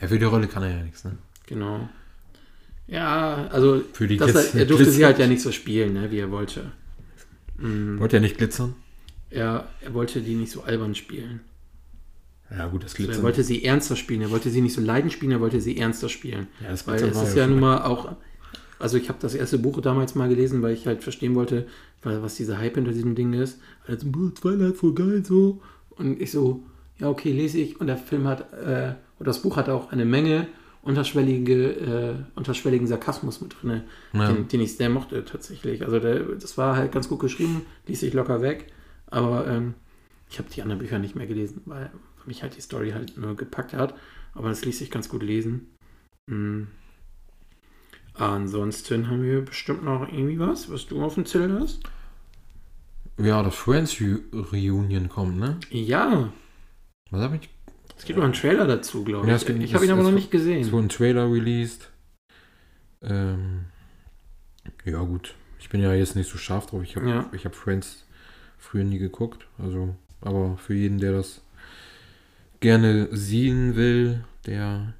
Ja, 0.00 0.08
für 0.08 0.18
die 0.18 0.24
Rolle 0.24 0.46
kann 0.46 0.62
er 0.62 0.76
ja 0.76 0.82
nichts, 0.82 1.04
ne? 1.04 1.16
Genau. 1.46 1.88
Ja, 2.86 3.48
also 3.50 3.82
für 3.92 4.08
die 4.08 4.16
das, 4.16 4.54
er, 4.54 4.60
er 4.60 4.66
durfte 4.66 4.90
sie 4.90 5.04
halt 5.04 5.18
ja 5.18 5.26
nicht 5.26 5.42
so 5.42 5.52
spielen, 5.52 5.94
ne, 5.94 6.10
wie 6.10 6.18
er 6.18 6.30
wollte. 6.30 6.72
Mhm. 7.60 7.98
Wollte 7.98 8.16
er 8.16 8.22
nicht 8.22 8.38
glitzern? 8.38 8.74
Ja, 9.30 9.68
er 9.80 9.94
wollte 9.94 10.20
die 10.22 10.34
nicht 10.34 10.50
so 10.50 10.62
albern 10.62 10.94
spielen. 10.94 11.40
Ja, 12.50 12.66
gut, 12.66 12.82
das 12.82 12.94
Glitzern. 12.94 13.10
Also 13.10 13.20
er 13.20 13.24
wollte 13.24 13.44
sie 13.44 13.64
ernster 13.64 13.96
spielen. 13.96 14.22
Er 14.22 14.30
wollte 14.30 14.50
sie 14.50 14.60
nicht 14.60 14.74
so 14.74 14.80
leiden 14.80 15.10
spielen, 15.10 15.32
er 15.32 15.40
wollte 15.40 15.60
sie 15.60 15.78
ernster 15.78 16.08
spielen. 16.08 16.48
Ja, 16.60 16.70
das 16.70 16.86
Weil 16.86 17.02
es 17.02 17.22
ist 17.22 17.36
ja 17.36 17.46
nun 17.46 17.60
mal 17.60 17.84
auch. 17.84 18.16
Also, 18.80 18.96
ich 18.96 19.08
habe 19.08 19.18
das 19.20 19.34
erste 19.34 19.58
Buch 19.58 19.80
damals 19.82 20.14
mal 20.14 20.28
gelesen, 20.28 20.62
weil 20.62 20.72
ich 20.72 20.86
halt 20.86 21.02
verstehen 21.02 21.34
wollte, 21.34 21.66
was 22.02 22.36
dieser 22.36 22.58
Hype 22.58 22.76
hinter 22.76 22.92
diesem 22.92 23.14
Ding 23.14 23.34
ist. 23.34 23.60
Also, 23.86 24.10
Twilight 24.30 24.76
voll 24.76 24.94
geil, 24.94 25.22
so. 25.24 25.60
Und 25.90 26.20
ich 26.20 26.30
so, 26.30 26.64
ja, 26.98 27.08
okay, 27.08 27.30
lese 27.30 27.58
ich. 27.58 27.78
Und 27.78 27.88
der 27.88 27.98
Film 27.98 28.26
hat, 28.26 28.52
äh, 28.54 28.94
oder 29.18 29.26
das 29.26 29.42
Buch 29.42 29.56
hat 29.56 29.68
auch 29.68 29.92
eine 29.92 30.06
Menge 30.06 30.48
unterschwellige, 30.82 31.70
äh, 31.72 32.14
unterschwelligen 32.36 32.86
Sarkasmus 32.86 33.40
mit 33.40 33.54
drin, 33.60 33.82
ja. 34.12 34.32
den, 34.32 34.48
den, 34.48 34.60
ich 34.60 34.76
sehr 34.76 34.88
mochte 34.88 35.24
tatsächlich. 35.24 35.84
Also 35.84 36.00
der, 36.00 36.20
das 36.20 36.56
war 36.56 36.76
halt 36.76 36.92
ganz 36.92 37.08
gut 37.08 37.20
geschrieben, 37.20 37.62
ließ 37.86 38.00
sich 38.00 38.14
locker 38.14 38.40
weg, 38.40 38.72
aber 39.06 39.46
ähm, 39.46 39.74
ich 40.30 40.38
habe 40.38 40.48
die 40.48 40.62
anderen 40.62 40.78
Bücher 40.78 40.98
nicht 40.98 41.16
mehr 41.16 41.26
gelesen, 41.26 41.62
weil 41.66 41.90
mich 42.26 42.42
halt 42.42 42.56
die 42.56 42.60
Story 42.60 42.92
halt 42.92 43.16
nur 43.18 43.36
gepackt 43.36 43.74
hat, 43.74 43.94
aber 44.34 44.48
das 44.48 44.64
ließ 44.64 44.78
sich 44.78 44.90
ganz 44.90 45.08
gut 45.08 45.22
lesen. 45.22 45.68
Mhm. 46.26 46.68
Ansonsten 48.14 49.08
haben 49.08 49.22
wir 49.22 49.42
bestimmt 49.42 49.84
noch 49.84 50.08
irgendwie 50.08 50.38
was, 50.38 50.70
was 50.70 50.86
du 50.86 51.02
auf 51.02 51.14
dem 51.14 51.26
Zettel 51.26 51.58
hast. 51.60 51.80
Ja, 53.18 53.42
das 53.42 53.54
Friends 53.54 53.96
Reunion 54.00 55.08
kommt, 55.08 55.38
ne? 55.38 55.58
Ja. 55.70 56.32
Was 57.10 57.20
habe 57.22 57.36
ich 57.36 57.48
es 58.00 58.06
gibt 58.06 58.16
noch 58.16 58.24
einen 58.24 58.32
Trailer 58.32 58.66
dazu, 58.66 59.04
glaube 59.04 59.26
ich. 59.26 59.30
Ja, 59.30 59.46
gibt, 59.46 59.62
ich 59.62 59.74
habe 59.74 59.84
ihn 59.84 59.90
aber 59.90 60.02
noch 60.02 60.10
nicht 60.10 60.30
gesehen. 60.30 60.62
Es 60.62 60.72
wurde 60.72 60.86
ein 60.86 60.88
Trailer 60.88 61.30
released. 61.30 61.90
Ähm, 63.02 63.66
ja, 64.86 65.02
gut. 65.02 65.34
Ich 65.58 65.68
bin 65.68 65.82
ja 65.82 65.92
jetzt 65.92 66.16
nicht 66.16 66.30
so 66.30 66.38
scharf 66.38 66.64
drauf. 66.64 66.82
Ich 66.82 66.96
habe 66.96 67.10
ja. 67.10 67.30
hab 67.44 67.54
Friends 67.54 68.06
früher 68.56 68.84
nie 68.84 68.96
geguckt. 68.96 69.46
Also, 69.58 69.94
aber 70.22 70.56
für 70.56 70.72
jeden, 70.72 70.96
der 70.96 71.12
das 71.12 71.42
gerne 72.60 73.08
sehen 73.10 73.76
will, 73.76 74.24
der 74.46 74.94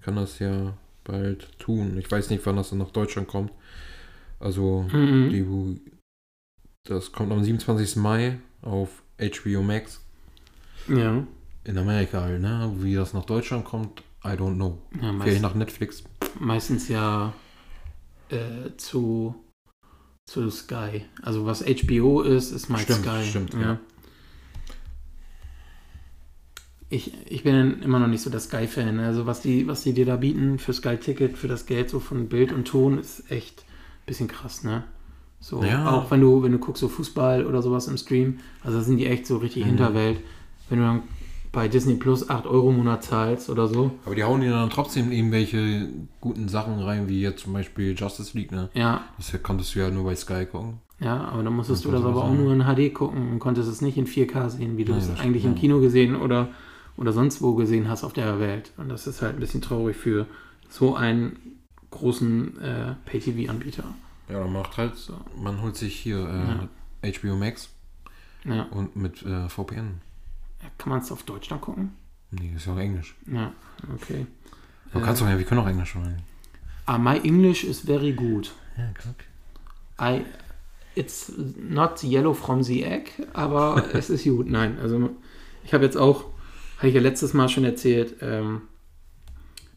kann 0.00 0.16
das 0.16 0.38
ja 0.38 0.72
bald 1.04 1.58
tun. 1.58 1.98
Ich 1.98 2.10
weiß 2.10 2.30
nicht, 2.30 2.46
wann 2.46 2.56
das 2.56 2.70
dann 2.70 2.78
nach 2.78 2.92
Deutschland 2.92 3.28
kommt. 3.28 3.52
Also, 4.40 4.86
mhm. 4.90 5.28
die, 5.28 5.92
das 6.84 7.12
kommt 7.12 7.30
am 7.30 7.44
27. 7.44 7.96
Mai 7.96 8.38
auf 8.62 9.02
HBO 9.20 9.60
Max. 9.60 10.00
Ja. 10.88 11.26
In 11.64 11.78
Amerika 11.78 12.22
halt, 12.22 12.40
ne? 12.40 12.72
Wie 12.78 12.94
das 12.94 13.12
nach 13.12 13.24
Deutschland 13.24 13.64
kommt, 13.64 14.02
I 14.24 14.30
don't 14.30 14.54
know. 14.54 14.78
Ja, 15.00 15.12
Vielleicht 15.20 15.42
nach 15.42 15.54
Netflix. 15.54 16.02
Meistens 16.38 16.88
ja 16.88 17.32
äh, 18.30 18.76
zu, 18.76 19.34
zu 20.26 20.50
Sky. 20.50 21.04
Also 21.22 21.46
was 21.46 21.64
HBO 21.64 22.22
ist, 22.22 22.50
ist 22.50 22.68
meist 22.68 22.84
stimmt, 22.84 23.04
Sky. 23.04 23.24
Stimmt, 23.24 23.54
ja. 23.54 23.60
ja. 23.60 23.78
Ich, 26.88 27.12
ich 27.30 27.42
bin 27.42 27.80
immer 27.82 27.98
noch 27.98 28.06
nicht 28.06 28.20
so 28.20 28.28
der 28.28 28.40
Sky-Fan. 28.40 28.98
Also 29.00 29.26
was 29.26 29.40
die, 29.40 29.66
was 29.66 29.82
die 29.82 29.92
dir 29.92 30.04
da 30.04 30.16
bieten 30.16 30.58
für 30.58 30.72
Sky-Ticket, 30.72 31.38
für 31.38 31.48
das 31.48 31.66
Geld 31.66 31.88
so 31.88 32.00
von 32.00 32.28
Bild 32.28 32.52
und 32.52 32.66
Ton, 32.66 32.98
ist 32.98 33.30
echt 33.30 33.60
ein 33.60 34.06
bisschen 34.06 34.28
krass, 34.28 34.62
ne? 34.62 34.84
So, 35.40 35.64
ja. 35.64 35.90
auch 35.90 36.10
wenn 36.10 36.20
du, 36.20 36.42
wenn 36.42 36.52
du 36.52 36.58
guckst, 36.58 36.80
so 36.80 36.88
Fußball 36.88 37.46
oder 37.46 37.62
sowas 37.62 37.88
im 37.88 37.96
Stream, 37.96 38.38
also 38.62 38.78
da 38.78 38.84
sind 38.84 38.98
die 38.98 39.06
echt 39.06 39.26
so 39.26 39.38
richtig 39.38 39.64
mhm. 39.64 39.70
Hinterwelt. 39.70 40.20
Wenn 40.68 40.78
du 40.78 40.84
dann 40.84 41.02
bei 41.52 41.68
Disney 41.68 41.94
Plus 41.94 42.28
8 42.28 42.46
Euro 42.46 42.70
im 42.70 42.78
Monat 42.78 43.04
zahlst 43.04 43.50
oder 43.50 43.68
so. 43.68 43.92
Aber 44.06 44.14
die 44.14 44.24
hauen 44.24 44.40
dir 44.40 44.50
dann 44.50 44.70
trotzdem 44.70 45.12
irgendwelche 45.12 45.88
guten 46.20 46.48
Sachen 46.48 46.78
rein, 46.80 47.08
wie 47.08 47.20
jetzt 47.20 47.42
zum 47.42 47.52
Beispiel 47.52 47.94
Justice 47.96 48.36
League, 48.36 48.50
ne? 48.50 48.70
Ja. 48.72 49.04
Das 49.18 49.30
konntest 49.42 49.74
du 49.74 49.80
ja 49.80 49.90
nur 49.90 50.04
bei 50.04 50.16
Sky 50.16 50.46
gucken. 50.46 50.78
Ja, 50.98 51.28
aber 51.28 51.42
dann 51.42 51.52
musstest 51.54 51.84
das 51.84 51.90
du 51.90 51.96
das 51.96 52.04
aber 52.04 52.24
auch 52.24 52.32
nur 52.32 52.52
in 52.52 52.62
HD 52.62 52.94
gucken 52.94 53.32
und 53.32 53.38
konntest 53.38 53.68
es 53.68 53.82
nicht 53.82 53.98
in 53.98 54.06
4K 54.06 54.48
sehen, 54.48 54.76
wie 54.76 54.84
du 54.84 54.94
es 54.94 55.10
eigentlich 55.18 55.44
im 55.44 55.56
Kino 55.56 55.80
gesehen 55.80 56.16
oder, 56.16 56.48
oder 56.96 57.12
sonst 57.12 57.42
wo 57.42 57.54
gesehen 57.54 57.88
hast 57.88 58.04
auf 58.04 58.12
der 58.12 58.38
Welt. 58.40 58.72
Und 58.76 58.88
das 58.88 59.06
ist 59.06 59.20
halt 59.20 59.34
ein 59.34 59.40
bisschen 59.40 59.60
traurig 59.60 59.96
für 59.96 60.26
so 60.68 60.94
einen 60.94 61.58
großen 61.90 62.60
äh, 62.60 62.94
Pay-TV-Anbieter. 63.04 63.84
Ja, 64.28 64.40
man 64.40 64.52
macht 64.52 64.76
halt, 64.76 64.94
man 65.36 65.60
holt 65.60 65.76
sich 65.76 65.96
hier 65.96 66.68
äh, 67.02 67.08
ja. 67.08 67.18
HBO 67.18 67.36
Max 67.36 67.68
ja. 68.44 68.62
und 68.70 68.94
mit 68.96 69.22
äh, 69.22 69.48
VPN. 69.48 70.00
Kann 70.78 70.90
man 70.90 71.00
es 71.00 71.12
auf 71.12 71.22
Deutsch 71.22 71.48
dann 71.48 71.60
gucken? 71.60 71.92
Nee, 72.30 72.52
ist 72.56 72.66
ja 72.66 72.74
auch 72.74 72.78
Englisch. 72.78 73.14
Ja, 73.30 73.52
okay. 73.94 74.26
Du 74.92 74.98
äh, 74.98 75.02
kannst 75.02 75.22
doch 75.22 75.28
ja, 75.28 75.38
wir 75.38 75.44
können 75.44 75.60
auch 75.60 75.68
Englisch 75.68 75.90
sprechen. 75.90 76.22
Ah, 76.86 76.98
my 76.98 77.18
English 77.18 77.64
is 77.64 77.80
very 77.80 78.12
good. 78.12 78.52
Ja, 78.76 78.90
guck. 79.02 79.16
I, 80.00 80.24
it's 80.94 81.32
not 81.56 82.02
yellow 82.02 82.34
from 82.34 82.62
the 82.62 82.82
egg, 82.82 83.10
aber 83.32 83.84
es 83.92 84.10
ist 84.10 84.24
gut. 84.24 84.48
Nein, 84.48 84.78
also 84.80 85.10
ich 85.64 85.74
habe 85.74 85.84
jetzt 85.84 85.96
auch, 85.96 86.24
habe 86.78 86.88
ich 86.88 86.94
ja 86.94 87.00
letztes 87.00 87.34
Mal 87.34 87.48
schon 87.48 87.64
erzählt, 87.64 88.16
ähm, 88.20 88.62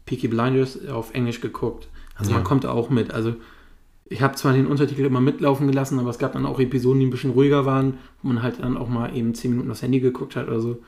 Peaky 0.04 0.28
Blinders 0.28 0.86
auf 0.86 1.12
Englisch 1.14 1.40
geguckt. 1.40 1.88
Also 2.14 2.30
ja. 2.30 2.38
man 2.38 2.44
kommt 2.44 2.64
auch 2.64 2.90
mit. 2.90 3.12
Also 3.12 3.36
ich 4.08 4.22
habe 4.22 4.36
zwar 4.36 4.52
den 4.52 4.66
Untertitel 4.66 5.04
immer 5.04 5.20
mitlaufen 5.20 5.66
gelassen, 5.66 5.98
aber 5.98 6.10
es 6.10 6.18
gab 6.18 6.32
dann 6.32 6.46
auch 6.46 6.60
Episoden, 6.60 7.00
die 7.00 7.06
ein 7.06 7.10
bisschen 7.10 7.32
ruhiger 7.32 7.66
waren, 7.66 7.98
wo 8.22 8.28
man 8.28 8.42
halt 8.42 8.60
dann 8.60 8.76
auch 8.76 8.88
mal 8.88 9.14
eben 9.16 9.34
10 9.34 9.50
Minuten 9.50 9.70
aufs 9.70 9.82
Handy 9.82 10.00
geguckt 10.00 10.36
hat 10.36 10.46
oder 10.46 10.60
so. 10.60 10.82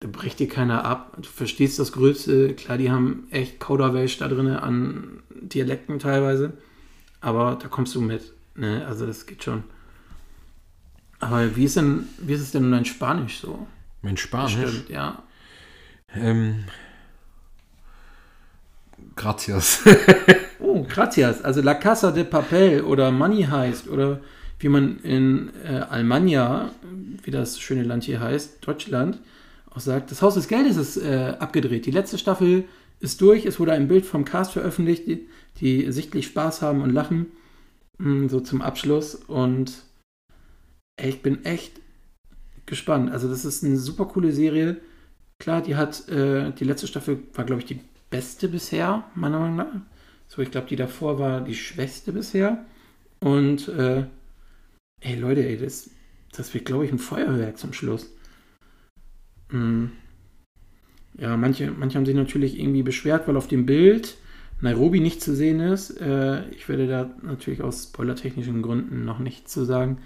Da 0.00 0.08
bricht 0.08 0.38
dir 0.38 0.48
keiner 0.48 0.84
ab. 0.84 1.16
Du 1.16 1.28
verstehst 1.28 1.78
das 1.78 1.92
Größte. 1.92 2.54
Klar, 2.54 2.78
die 2.78 2.90
haben 2.90 3.26
echt 3.30 3.60
Kauderwelsch 3.60 4.18
da 4.18 4.28
drin 4.28 4.48
an 4.48 5.22
Dialekten 5.30 5.98
teilweise. 5.98 6.54
Aber 7.20 7.56
da 7.60 7.68
kommst 7.68 7.94
du 7.94 8.00
mit. 8.00 8.32
Ne? 8.56 8.84
Also 8.86 9.06
das 9.06 9.26
geht 9.26 9.44
schon. 9.44 9.62
Aber 11.20 11.54
wie 11.54 11.64
ist 11.64 11.76
denn, 11.76 12.08
wie 12.18 12.32
ist 12.32 12.40
es 12.40 12.50
denn 12.50 12.70
dein 12.72 12.84
Spanisch 12.84 13.38
so? 13.38 13.66
Mein 14.02 14.16
Spanisch? 14.16 14.54
Stimmt, 14.54 14.88
ja. 14.88 15.22
Ähm, 16.14 16.64
gracias. 19.16 19.80
Oh, 20.64 20.86
gracias. 20.88 21.42
Also 21.42 21.60
La 21.60 21.74
Casa 21.74 22.12
de 22.12 22.24
Papel 22.24 22.82
oder 22.82 23.10
Money 23.10 23.42
heißt 23.42 23.88
oder 23.88 24.20
wie 24.58 24.68
man 24.68 25.00
in 25.00 25.50
äh, 25.64 25.80
Almania, 25.80 26.70
wie 27.24 27.30
das 27.30 27.60
schöne 27.60 27.82
Land 27.82 28.04
hier 28.04 28.20
heißt, 28.20 28.66
Deutschland, 28.66 29.20
auch 29.68 29.80
sagt, 29.80 30.10
das 30.10 30.22
Haus 30.22 30.34
des 30.34 30.48
Geldes 30.48 30.76
ist 30.76 30.96
äh, 30.96 31.34
abgedreht. 31.38 31.84
Die 31.84 31.90
letzte 31.90 32.16
Staffel 32.16 32.64
ist 33.00 33.20
durch. 33.20 33.44
Es 33.44 33.58
wurde 33.58 33.72
ein 33.72 33.88
Bild 33.88 34.06
vom 34.06 34.24
Cast 34.24 34.52
veröffentlicht, 34.52 35.06
die, 35.06 35.28
die 35.60 35.90
sichtlich 35.90 36.26
Spaß 36.26 36.62
haben 36.62 36.80
und 36.80 36.90
lachen. 36.90 37.26
Hm, 37.98 38.28
so 38.28 38.40
zum 38.40 38.62
Abschluss. 38.62 39.14
Und 39.14 39.82
ich 40.98 41.22
bin 41.22 41.44
echt 41.44 41.80
gespannt. 42.66 43.10
Also, 43.10 43.28
das 43.28 43.44
ist 43.44 43.64
eine 43.64 43.76
super 43.76 44.06
coole 44.06 44.32
Serie. 44.32 44.80
Klar, 45.38 45.60
die 45.60 45.74
hat, 45.74 46.08
äh, 46.08 46.52
die 46.52 46.64
letzte 46.64 46.86
Staffel 46.86 47.24
war, 47.34 47.44
glaube 47.44 47.60
ich, 47.60 47.66
die 47.66 47.80
beste 48.12 48.48
bisher, 48.48 49.04
meiner 49.16 49.40
Meinung 49.40 49.56
nach. 49.56 49.72
So, 50.28 50.40
ich 50.40 50.52
glaube, 50.52 50.68
die 50.68 50.76
davor 50.76 51.18
war 51.18 51.40
die 51.40 51.56
schwächste 51.56 52.12
bisher. 52.12 52.64
Und, 53.18 53.68
äh, 53.68 54.04
ey 55.00 55.16
Leute, 55.16 55.44
ey, 55.44 55.56
das, 55.56 55.90
das 56.30 56.54
wird, 56.54 56.66
glaube 56.66 56.84
ich, 56.84 56.92
ein 56.92 56.98
Feuerwerk 56.98 57.58
zum 57.58 57.72
Schluss. 57.72 58.14
Mm. 59.50 59.86
Ja, 61.18 61.36
manche, 61.36 61.70
manche 61.70 61.98
haben 61.98 62.06
sich 62.06 62.14
natürlich 62.14 62.58
irgendwie 62.58 62.82
beschwert, 62.82 63.26
weil 63.26 63.36
auf 63.36 63.48
dem 63.48 63.66
Bild 63.66 64.16
Nairobi 64.60 65.00
nicht 65.00 65.20
zu 65.20 65.34
sehen 65.34 65.60
ist. 65.60 65.90
Äh, 66.00 66.48
ich 66.50 66.68
werde 66.68 66.86
da 66.86 67.10
natürlich 67.22 67.62
aus 67.62 67.84
spoilertechnischen 67.84 68.62
Gründen 68.62 69.04
noch 69.04 69.18
nichts 69.18 69.52
zu 69.52 69.64
sagen. 69.64 69.98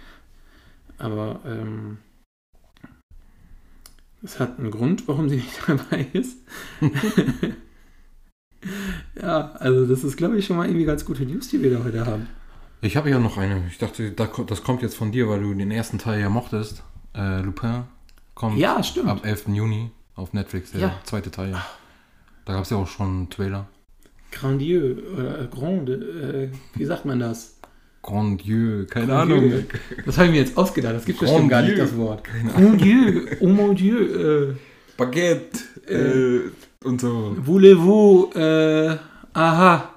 Aber 0.98 1.40
ähm, 1.44 1.98
es 4.22 4.40
hat 4.40 4.58
einen 4.58 4.70
Grund, 4.70 5.06
warum 5.08 5.28
sie 5.28 5.36
nicht 5.36 5.60
dabei 5.66 6.06
ist. 6.12 6.38
ja, 9.20 9.52
also 9.54 9.86
das 9.86 10.04
ist, 10.04 10.16
glaube 10.16 10.38
ich, 10.38 10.46
schon 10.46 10.56
mal 10.56 10.66
irgendwie 10.66 10.84
ganz 10.84 11.04
gute 11.04 11.24
News, 11.24 11.48
die 11.48 11.62
wir 11.62 11.70
da 11.70 11.84
heute 11.84 12.06
haben. 12.06 12.26
Ich 12.80 12.96
habe 12.96 13.10
ja 13.10 13.18
noch 13.18 13.38
eine. 13.38 13.64
Ich 13.68 13.78
dachte, 13.78 14.12
das 14.12 14.62
kommt 14.62 14.82
jetzt 14.82 14.96
von 14.96 15.12
dir, 15.12 15.28
weil 15.28 15.40
du 15.40 15.54
den 15.54 15.70
ersten 15.70 15.98
Teil 15.98 16.20
ja 16.20 16.28
mochtest. 16.28 16.82
Äh, 17.14 17.40
Lupin 17.40 17.84
kommt 18.34 18.58
ja, 18.58 18.82
stimmt. 18.82 19.08
ab 19.08 19.24
11. 19.24 19.48
Juni 19.48 19.90
auf 20.14 20.32
Netflix, 20.32 20.72
der 20.72 20.80
ja. 20.80 21.00
zweite 21.04 21.30
Teil. 21.30 21.56
Da 22.44 22.52
gab 22.52 22.62
es 22.62 22.70
ja 22.70 22.76
auch 22.76 22.86
schon 22.86 23.06
einen 23.06 23.30
Trailer. 23.30 23.66
Grandieux 24.30 24.98
oder 25.14 25.40
äh, 25.40 25.46
Grande, 25.46 26.50
äh, 26.52 26.78
wie 26.78 26.84
sagt 26.84 27.04
man 27.04 27.18
das? 27.18 27.58
Grandieux, 28.02 28.86
keine 28.88 29.06
Grandieux. 29.06 29.38
Ahnung. 29.38 29.64
Das 30.04 30.16
habe 30.16 30.26
ich 30.26 30.32
mir 30.32 30.40
jetzt 30.40 30.56
ausgedacht, 30.56 30.94
das 30.94 31.04
gibt 31.04 31.18
bestimmt 31.18 31.48
gar 31.48 31.62
nicht 31.62 31.78
das 31.78 31.96
Wort. 31.96 32.22
Grandieux, 32.24 33.36
oh 33.40 33.48
mon 33.48 33.74
Dieu. 33.74 34.50
Äh, 34.50 34.54
Baguette 34.96 35.58
äh, 35.88 36.50
und 36.87 37.01
so. 37.01 37.37
Voulez-vous, 37.38 38.35
äh, 38.35 38.96
aha. 39.35 39.90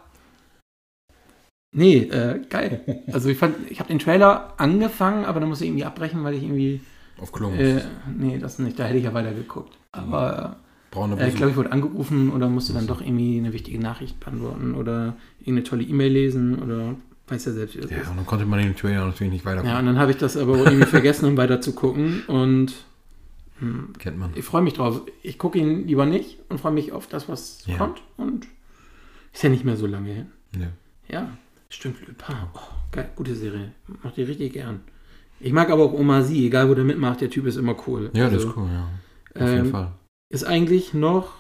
Nee, 1.72 1.98
äh, 1.98 2.42
geil. 2.50 3.04
Also 3.14 3.30
ich 3.30 3.38
fand, 3.38 3.56
ich 3.70 3.80
habe 3.80 3.90
den 3.90 4.00
Trailer 4.00 4.54
angefangen, 4.58 5.26
aber 5.26 5.40
dann 5.40 5.50
musste 5.50 5.66
ich 5.66 5.70
irgendwie 5.70 5.86
abbrechen, 5.86 6.24
weil 6.24 6.34
ich 6.34 6.44
irgendwie. 6.44 6.82
Auf 7.22 7.32
Klo. 7.32 7.52
Äh, 7.52 7.82
nee, 8.18 8.38
das 8.40 8.60
nicht. 8.60 8.80
Da 8.80 8.86
hätte 8.86 8.98
ich 8.98 9.04
ja 9.04 9.14
weiter 9.14 9.34
geguckt. 9.34 9.78
Aber 9.92 10.58
äh, 10.96 11.28
ich 11.28 11.36
glaube, 11.36 11.52
ich 11.52 11.58
wurde 11.58 11.72
angerufen 11.72 12.32
oder 12.32 12.50
musste 12.50 12.74
dann 12.74 12.88
doch 12.88 13.02
irgendwie 13.02 13.38
eine 13.38 13.54
wichtige 13.54 13.80
Nachricht 13.80 14.20
beantworten 14.20 14.74
oder 14.74 15.16
irgendeine 15.40 15.64
tolle 15.64 15.84
E-Mail 15.84 16.12
lesen 16.12 16.60
oder 16.60 16.96
weiß 17.28 17.46
ja 17.46 17.52
selbst. 17.52 17.76
Ja, 17.76 17.82
ist. 17.82 18.10
und 18.10 18.18
dann 18.18 18.26
konnte 18.26 18.46
man 18.46 18.60
den 18.60 18.76
Trailer 18.76 19.06
natürlich 19.06 19.34
nicht 19.34 19.46
weiter. 19.46 19.64
Ja, 19.64 19.80
und 19.80 19.86
dann 19.86 20.00
habe 20.00 20.12
ich 20.12 20.18
das 20.18 20.38
aber 20.38 20.58
irgendwie 20.58 20.86
vergessen, 20.86 21.26
um 21.26 21.38
weiter 21.38 21.62
zu 21.62 21.74
gucken 21.74 22.24
und 22.28 22.74
hm, 23.60 23.94
kennt 23.98 24.18
man. 24.18 24.32
Ich 24.36 24.46
freue 24.46 24.62
mich 24.62 24.74
drauf. 24.74 25.04
Ich 25.22 25.38
gucke 25.38 25.60
ihn 25.60 25.88
lieber 25.88 26.06
nicht 26.06 26.40
und 26.50 26.60
freue 26.60 26.72
mich 26.72 26.92
auf 26.92 27.08
das, 27.08 27.30
was 27.30 27.66
ja. 27.66 27.78
kommt 27.78 28.02
und 28.18 28.48
ist 29.34 29.44
ja 29.44 29.50
nicht 29.50 29.66
mehr 29.66 29.78
so 29.78 29.86
lange 29.86 30.12
hin. 30.12 30.28
Nee. 30.56 30.68
Ja. 31.08 31.38
Stimmt, 31.70 32.00
Lupin. 32.08 32.36
Oh, 32.54 32.60
geil, 32.92 33.10
gute 33.16 33.36
Serie. 33.36 33.72
Macht 34.04 34.18
die 34.18 34.24
richtig 34.24 34.54
gern. 34.54 34.82
Ich 35.40 35.54
mag 35.54 35.70
aber 35.70 35.84
auch 35.84 35.94
Omar 35.94 36.24
Sy, 36.24 36.48
egal 36.48 36.70
wo 36.70 36.74
der 36.74 36.84
mitmacht, 36.84 37.22
der 37.22 37.30
Typ 37.30 37.46
ist 37.46 37.56
immer 37.56 37.76
cool. 37.88 38.10
Ja, 38.14 38.26
also, 38.26 38.36
das 38.36 38.46
ist 38.46 38.58
cool, 38.58 38.70
ja. 38.72 38.90
Auf 39.36 39.50
ähm, 39.50 39.56
jeden 39.56 39.72
Fall. 39.72 39.92
Ist 40.30 40.44
eigentlich 40.44 40.94
noch, 40.94 41.34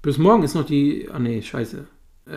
bis 0.00 0.18
morgen 0.18 0.42
ist 0.42 0.54
noch 0.54 0.64
die, 0.64 1.08
ah 1.10 1.16
oh 1.16 1.18
nee, 1.18 1.42
scheiße. 1.42 1.86
Äh, 2.26 2.36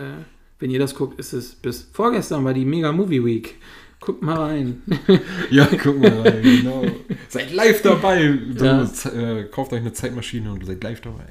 wenn 0.58 0.70
ihr 0.70 0.78
das 0.78 0.94
guckt, 0.94 1.18
ist 1.18 1.32
es 1.32 1.54
bis 1.54 1.88
vorgestern 1.92 2.44
war 2.44 2.54
die 2.54 2.64
Mega 2.64 2.92
Movie 2.92 3.24
Week. 3.24 3.56
Guckt 4.00 4.22
mal 4.22 4.36
rein. 4.36 4.82
ja, 5.50 5.64
guckt 5.64 6.00
mal 6.00 6.20
rein, 6.20 6.42
genau. 6.42 6.84
seid 7.28 7.52
live 7.52 7.82
dabei. 7.82 8.38
Ja. 8.58 8.82
äh, 8.82 9.44
kauft 9.44 9.72
euch 9.72 9.80
eine 9.80 9.92
Zeitmaschine 9.92 10.52
und 10.52 10.64
seid 10.64 10.82
live 10.84 11.00
dabei. 11.00 11.26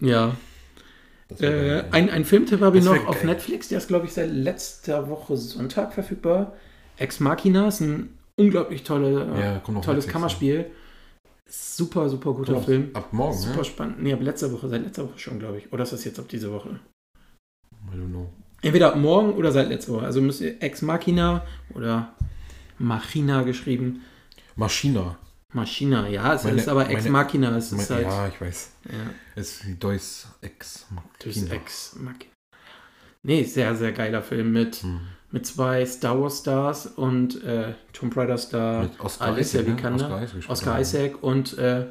Ja, 0.00 0.36
äh, 1.40 1.82
ein, 1.90 2.08
ein 2.08 2.24
Filmtipp 2.24 2.60
habe 2.60 2.78
ich 2.78 2.84
noch 2.84 3.06
auf 3.06 3.16
geil. 3.16 3.26
Netflix, 3.26 3.68
der 3.68 3.78
ist, 3.78 3.88
glaube 3.88 4.06
ich, 4.06 4.12
seit 4.12 4.30
letzter 4.30 5.08
Woche 5.08 5.36
Sonntag 5.36 5.92
verfügbar. 5.92 6.52
Ex 6.98 7.20
Machina 7.20 7.68
ist 7.68 7.80
ein 7.80 8.16
unglaublich 8.36 8.84
tolle, 8.84 9.26
ja, 9.38 9.58
tolles 9.58 9.86
Netflix, 9.86 10.06
Kammerspiel. 10.06 10.56
Ja. 10.56 10.64
Super, 11.48 12.08
super 12.08 12.32
guter 12.32 12.60
Film. 12.60 12.90
Ab 12.94 13.12
morgen, 13.12 13.36
Super 13.36 13.58
ne? 13.58 13.64
spannend. 13.64 14.02
Nee, 14.02 14.12
ab 14.12 14.20
letzter 14.20 14.52
Woche, 14.52 14.68
seit 14.68 14.82
letzter 14.82 15.04
Woche 15.04 15.18
schon, 15.18 15.38
glaube 15.38 15.58
ich. 15.58 15.72
Oder 15.72 15.84
ist 15.84 15.92
das 15.92 16.04
jetzt 16.04 16.18
ab 16.18 16.26
diese 16.28 16.52
Woche? 16.52 16.80
I 17.92 17.96
don't 17.96 18.08
know. 18.08 18.30
Entweder 18.66 18.96
morgen 18.96 19.32
oder 19.32 19.52
seit 19.52 19.68
letzter 19.68 19.92
Woche. 19.92 20.06
Also 20.06 20.20
müsst 20.20 20.40
ihr 20.40 20.62
Ex 20.62 20.82
Machina 20.82 21.44
oder 21.74 22.12
Machina 22.78 23.42
geschrieben. 23.42 24.02
Maschina. 24.56 25.16
Maschina, 25.52 26.08
ja, 26.08 26.34
es 26.34 26.44
meine, 26.44 26.56
ist 26.56 26.68
aber 26.68 26.90
Ex 26.90 27.08
Machina. 27.08 27.56
Es 27.56 27.72
ist 27.72 27.90
meine, 27.90 28.06
halt, 28.06 28.06
ja, 28.06 28.28
ich 28.28 28.40
weiß. 28.40 28.70
Ja. 28.84 28.92
Es 29.36 29.60
ist 29.60 29.82
Deus 29.82 30.26
Ex 30.42 30.86
Machina. 30.90 31.10
Deus 31.24 31.50
Ex 31.50 31.96
Machina. 31.96 32.32
Nee, 33.22 33.42
sehr, 33.44 33.74
sehr 33.74 33.92
geiler 33.92 34.22
Film 34.22 34.52
mit, 34.52 34.76
hm. 34.76 35.00
mit 35.30 35.46
zwei 35.46 35.84
Star 35.86 36.20
Wars 36.20 36.40
Stars 36.40 36.86
und 36.86 37.42
äh, 37.42 37.74
Tomb 37.92 38.16
Raider 38.16 38.38
Star 38.38 38.82
mit 38.82 39.00
Oscar 39.00 39.28
Alicia 39.28 39.60
Isaac, 39.60 39.76
Vikander, 39.76 40.08
ne? 40.08 40.22
Oscar, 40.24 40.50
Oscar 40.50 40.80
Isaac 40.80 41.22
und, 41.22 41.58
äh, 41.58 41.86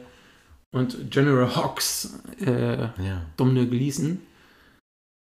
und 0.72 1.12
General 1.12 1.56
Hawks, 1.56 2.20
äh, 2.40 2.84
ja. 2.84 3.26
Domhnall 3.38 3.68
Gleeson. 3.68 4.22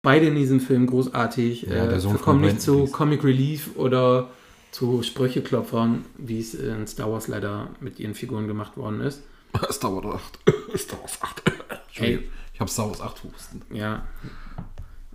Beide 0.06 0.26
in 0.26 0.36
diesem 0.36 0.60
Film 0.60 0.86
großartig. 0.86 1.62
Ja, 1.62 1.88
der 1.88 1.98
äh, 1.98 2.14
kommen 2.18 2.40
nicht 2.40 2.62
zu 2.62 2.86
Comic 2.86 3.24
Relief 3.24 3.70
oder 3.74 4.30
zu 4.70 5.02
Sprücheklopfern, 5.02 6.04
wie 6.16 6.38
es 6.38 6.54
in 6.54 6.86
Star 6.86 7.10
Wars 7.10 7.26
leider 7.26 7.70
mit 7.80 7.98
ihren 7.98 8.14
Figuren 8.14 8.46
gemacht 8.46 8.76
worden 8.76 9.00
ist. 9.00 9.24
Star 9.72 9.92
Wars 9.96 10.22
8. 10.46 10.78
Star 10.78 11.00
Wars 11.00 11.18
8. 11.20 11.42
Hey. 11.90 12.30
Ich 12.54 12.60
habe 12.60 12.70
Star 12.70 12.88
Wars 12.88 13.00
8 13.00 13.24
husten. 13.24 13.62
Ja. 13.74 14.06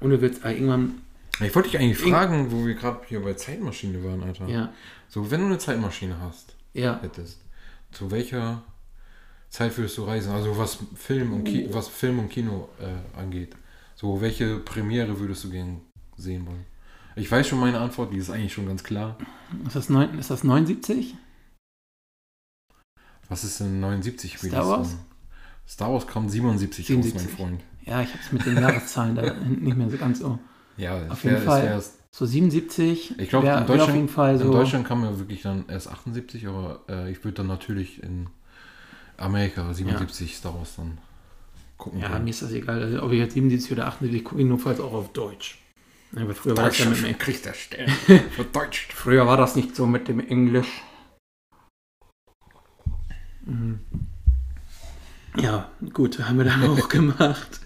Ohne 0.02 0.22
Witz, 0.22 0.42
ah, 0.44 0.50
irgendwann. 0.50 1.00
Ich 1.40 1.56
wollte 1.56 1.70
dich 1.70 1.80
eigentlich 1.80 1.98
fragen, 1.98 2.52
wo 2.52 2.66
wir 2.66 2.74
gerade 2.74 3.00
hier 3.08 3.22
bei 3.22 3.34
Zeitmaschine 3.36 4.04
waren, 4.04 4.22
Alter. 4.24 4.46
Ja. 4.50 4.74
So, 5.08 5.32
wenn 5.32 5.40
du 5.40 5.46
eine 5.46 5.58
Zeitmaschine 5.58 6.18
hast, 6.20 6.54
ja. 6.74 7.00
hättest, 7.02 7.40
zu 7.94 8.12
welcher 8.12 8.62
Zeit 9.50 9.78
würdest 9.78 9.98
du 9.98 10.04
reisen? 10.04 10.34
Also 10.34 10.58
was 10.58 10.80
Film 10.96 11.32
und, 11.32 11.46
Ki 11.46 11.70
was 11.72 11.88
Film 11.88 12.20
und 12.20 12.28
Kino 12.28 12.68
äh, 12.82 13.18
angeht. 13.18 13.56
So, 14.02 14.20
welche 14.20 14.58
Premiere 14.58 15.20
würdest 15.20 15.44
du 15.44 15.52
gern 15.52 15.80
sehen 16.18 16.48
wollen? 16.48 16.66
Ich 17.16 17.32
weiß 17.32 17.48
schon 17.48 17.60
meine 17.60 17.80
Antwort, 17.80 18.12
die 18.12 18.18
ist 18.18 18.32
eigentlich 18.32 18.52
schon 18.52 18.66
ganz 18.66 18.84
klar. 18.84 19.16
Ist 19.68 19.76
das, 19.76 19.90
9, 19.90 20.18
ist 20.18 20.32
das 20.32 20.44
79? 20.44 21.14
Was 23.30 23.44
ist 23.44 23.60
denn 23.60 23.80
79? 23.80 24.40
Star 24.40 24.68
Wars? 24.68 24.98
Star 25.68 25.94
Wars 25.94 26.08
kam 26.08 26.28
77, 26.28 26.88
77. 26.88 27.14
raus, 27.14 27.28
mein 27.28 27.38
Freund. 27.38 27.64
Ja, 27.86 28.02
ich 28.02 28.10
habe 28.10 28.20
es 28.24 28.32
mit 28.32 28.46
den 28.48 28.56
Jahreszahlen 28.56 29.16
da 29.16 29.34
nicht 29.44 29.78
mehr 29.78 29.92
so 29.92 29.98
ganz 29.98 30.18
so. 30.18 30.40
Ja, 30.78 31.08
auf 31.08 31.24
jeden 31.24 31.44
Fall. 31.44 31.84
So 32.10 32.26
77. 32.26 33.20
Ich 33.20 33.30
glaube, 33.30 33.50
in, 33.50 33.68
Deutschland, 33.68 34.10
so 34.10 34.24
in 34.24 34.52
Deutschland 34.52 34.88
kam 34.88 35.04
ja 35.04 35.20
wirklich 35.20 35.44
dann 35.44 35.66
erst 35.68 35.88
78, 35.88 36.48
aber 36.48 36.80
äh, 36.90 37.12
ich 37.12 37.24
würde 37.24 37.36
dann 37.36 37.48
natürlich 37.48 38.02
in 38.02 38.32
Amerika 39.18 39.72
77 39.72 40.32
ja. 40.32 40.36
Star 40.36 40.56
Wars 40.56 40.76
dann 40.76 40.98
gucken. 41.82 42.00
Ja, 42.00 42.10
können. 42.10 42.24
mir 42.24 42.30
ist 42.30 42.42
das 42.42 42.52
egal. 42.52 42.82
Also, 42.82 43.04
ob 43.04 43.12
ich 43.12 43.20
jetzt 43.20 43.34
77 43.34 43.72
oder 43.74 43.88
78 43.88 44.24
gucke, 44.24 44.42
ich 44.42 44.48
nur 44.48 44.60
falls 44.60 44.80
auch 44.80 44.94
auf 44.94 45.12
Deutsch. 45.12 45.58
Ja, 46.14 46.22
aber 46.22 46.34
früher 46.34 46.56
war 46.56 46.66
das 46.66 46.80
ja 46.80 46.90
mit 46.90 47.04
dem 47.04 47.18
Krieg 47.18 47.42
der 47.44 47.54
Sterne. 47.54 47.92
Für 47.92 48.44
Deutsch. 48.44 48.90
Früher 48.94 49.26
war 49.26 49.38
das 49.38 49.56
nicht 49.56 49.76
so 49.76 49.86
mit 49.86 50.08
dem 50.08 50.20
Englisch. 50.20 50.82
Mhm. 53.46 53.80
Ja, 55.38 55.72
gut, 55.94 56.20
haben 56.20 56.38
wir 56.38 56.46
dann 56.46 56.64
auch 56.64 56.90
gemacht. 56.90 57.62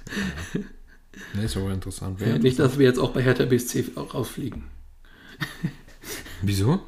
Nee, 1.34 1.46
ist 1.46 1.58
aber 1.58 1.72
interessant. 1.72 2.22
Ja, 2.22 2.38
nicht, 2.38 2.60
dass 2.60 2.78
wir 2.78 2.86
jetzt 2.86 3.00
auch 3.00 3.12
bei 3.12 3.24
Hertha 3.24 3.46
BSC 3.46 3.92
auch 3.96 4.14
rausfliegen. 4.14 4.64
Wieso? 6.44 6.80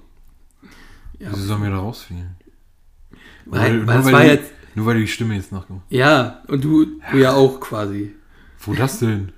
Ja. 1.18 1.32
Wieso 1.32 1.44
sollen 1.48 1.64
wir 1.64 1.72
da 1.72 1.80
rausfliegen? 1.80 2.36
Weil, 3.46 3.78
nur, 3.78 3.88
weil, 3.88 4.02
nur, 4.02 4.12
weil, 4.12 4.28
jetzt, 4.28 4.52
nur 4.78 4.86
weil 4.86 4.94
du 4.94 5.02
die 5.02 5.08
Stimme 5.08 5.34
jetzt 5.34 5.52
nachkommst. 5.52 5.86
Ja, 5.90 6.44
und 6.48 6.64
du, 6.64 6.86
du 7.12 7.18
ja 7.18 7.34
auch 7.34 7.60
quasi. 7.60 8.14
Wo 8.60 8.76
das 8.76 9.00
denn? 9.00 9.34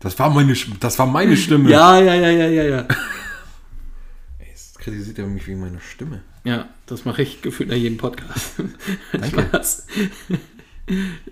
Das 0.00 0.18
war 0.18 0.30
meine, 0.30 0.54
das 0.80 0.98
war 0.98 1.06
meine 1.06 1.36
Stimme. 1.36 1.68
ja, 1.70 2.00
ja, 2.00 2.14
ja, 2.14 2.30
ja, 2.30 2.48
ja, 2.48 2.62
ja. 2.62 2.88
Jetzt 4.48 4.78
kritisiert 4.78 5.18
er 5.18 5.26
mich 5.26 5.46
wegen 5.46 5.60
meiner 5.60 5.80
Stimme. 5.80 6.22
Ja, 6.44 6.66
das 6.86 7.04
mache 7.04 7.20
ich 7.20 7.42
gefühlt 7.42 7.68
nach 7.68 7.76
jedem 7.76 7.98
Podcast. 7.98 8.54
Danke. 9.12 9.50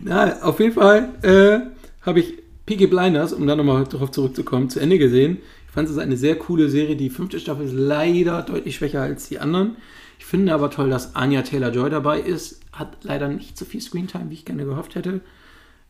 Na, 0.00 0.42
auf 0.42 0.60
jeden 0.60 0.74
Fall 0.74 1.14
äh, 1.22 1.60
habe 2.04 2.20
ich 2.20 2.34
Peaky 2.66 2.86
Blinders, 2.86 3.32
um 3.32 3.46
da 3.46 3.56
nochmal 3.56 3.84
darauf 3.84 4.10
zurückzukommen, 4.10 4.68
zu 4.68 4.78
Ende 4.78 4.98
gesehen. 4.98 5.38
Ich 5.68 5.72
fand 5.72 5.88
es 5.88 5.96
eine 5.96 6.18
sehr 6.18 6.36
coole 6.36 6.68
Serie. 6.68 6.96
Die 6.96 7.08
fünfte 7.08 7.40
Staffel 7.40 7.64
ist 7.64 7.72
leider 7.72 8.42
deutlich 8.42 8.76
schwächer 8.76 9.00
als 9.00 9.30
die 9.30 9.38
anderen. 9.38 9.78
Ich 10.18 10.26
finde 10.26 10.52
aber 10.52 10.70
toll, 10.70 10.90
dass 10.90 11.14
Anya 11.14 11.40
Taylor-Joy 11.40 11.88
dabei 11.88 12.20
ist. 12.20 12.60
Hat 12.78 13.04
leider 13.04 13.28
nicht 13.28 13.56
so 13.58 13.64
viel 13.64 13.80
Screentime, 13.80 14.30
wie 14.30 14.34
ich 14.34 14.44
gerne 14.44 14.64
gehofft 14.64 14.94
hätte. 14.94 15.20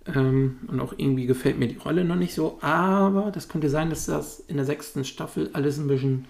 Ähm, 0.06 0.60
und 0.68 0.80
auch 0.80 0.94
irgendwie 0.96 1.26
gefällt 1.26 1.58
mir 1.58 1.68
die 1.68 1.78
Rolle 1.78 2.04
noch 2.04 2.16
nicht 2.16 2.34
so. 2.34 2.58
Aber 2.60 3.30
das 3.30 3.48
könnte 3.48 3.70
sein, 3.70 3.90
dass 3.90 4.06
das 4.06 4.40
in 4.40 4.56
der 4.56 4.64
sechsten 4.64 5.04
Staffel 5.04 5.50
alles 5.52 5.78
ein 5.78 5.88
bisschen 5.88 6.26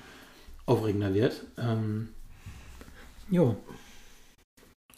aufregender 0.64 1.14
wird. 1.14 1.44
Ähm, 1.58 2.08
jo. 3.30 3.56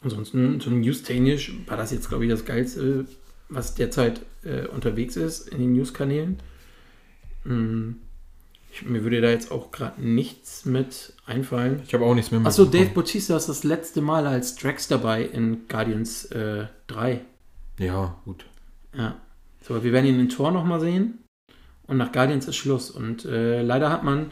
Ansonsten, 0.01 0.59
so 0.61 0.69
news-technisch 0.69 1.53
war 1.67 1.75
das 1.75 1.91
jetzt, 1.91 2.07
glaube 2.07 2.25
ich, 2.25 2.31
das 2.31 2.45
Geilste, 2.45 3.05
was 3.49 3.75
derzeit 3.75 4.21
äh, 4.43 4.65
unterwegs 4.67 5.17
ist 5.17 5.49
in 5.49 5.59
den 5.59 5.73
News-Kanälen. 5.73 6.37
Hm. 7.43 7.97
Ich 8.71 8.85
mir 8.85 9.03
würde 9.03 9.21
da 9.21 9.29
jetzt 9.29 9.51
auch 9.51 9.71
gerade 9.71 10.01
nichts 10.01 10.65
mit 10.65 11.13
einfallen. 11.25 11.81
Ich 11.85 11.93
habe 11.93 12.05
auch 12.05 12.13
nichts 12.13 12.31
mehr 12.31 12.45
Achso. 12.45 12.65
Dave 12.65 12.89
Bautista 12.91 13.35
ist 13.35 13.49
das 13.49 13.63
letzte 13.63 14.01
Mal 14.01 14.27
als 14.27 14.55
Drax 14.55 14.87
dabei 14.87 15.23
in 15.23 15.67
Guardians 15.67 16.25
äh, 16.25 16.65
3. 16.87 17.21
Ja, 17.79 18.15
gut. 18.25 18.45
Ja. 18.95 19.15
So, 19.61 19.83
wir 19.83 19.91
werden 19.91 20.05
ihn 20.05 20.19
in 20.19 20.29
Tor 20.29 20.51
nochmal 20.51 20.79
sehen. 20.79 21.19
Und 21.87 21.97
nach 21.97 22.11
Guardians 22.11 22.47
ist 22.47 22.55
Schluss. 22.55 22.91
Und 22.91 23.25
äh, 23.25 23.61
leider 23.63 23.89
hat 23.89 24.03
man 24.03 24.31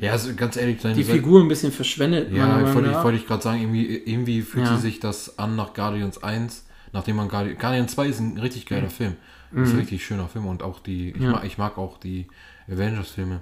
Ja, 0.00 0.12
also 0.12 0.34
ganz 0.34 0.56
ehrlich, 0.56 0.78
die 0.82 1.04
Figur 1.04 1.40
ein 1.40 1.48
bisschen 1.48 1.70
verschwendet. 1.70 2.32
Ja, 2.32 2.74
wollte 2.74 2.90
ich, 2.90 2.96
wollte 2.96 3.18
ich 3.18 3.26
gerade 3.26 3.42
sagen, 3.42 3.60
irgendwie, 3.60 3.96
irgendwie 3.96 4.42
fühlt 4.42 4.66
Ja. 4.66 4.76
sich 4.76 4.98
das 4.98 5.38
an 5.38 5.54
nach 5.54 5.74
Guardians 5.74 6.22
1, 6.22 6.66
nachdem 6.92 7.16
man 7.16 7.28
Guardian, 7.28 7.56
Guardians 7.58 7.92
2 7.92 8.06
ist 8.08 8.18
ein 8.18 8.38
richtig 8.38 8.66
geiler 8.66 8.90
Film. 8.90 9.14
Mhm. 9.50 9.62
Ist 9.64 9.72
ein 9.72 9.78
richtig 9.78 10.04
schöner 10.04 10.28
Film 10.28 10.46
und 10.46 10.62
auch 10.62 10.80
die, 10.80 11.10
ich, 11.10 11.22
Ja. 11.22 11.32
mag, 11.32 11.44
ich 11.44 11.58
mag 11.58 11.78
auch 11.78 11.98
die 11.98 12.26
Avengers-Filme, 12.70 13.40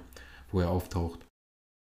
wo 0.51 0.59
er 0.61 0.69
auftaucht. 0.69 1.19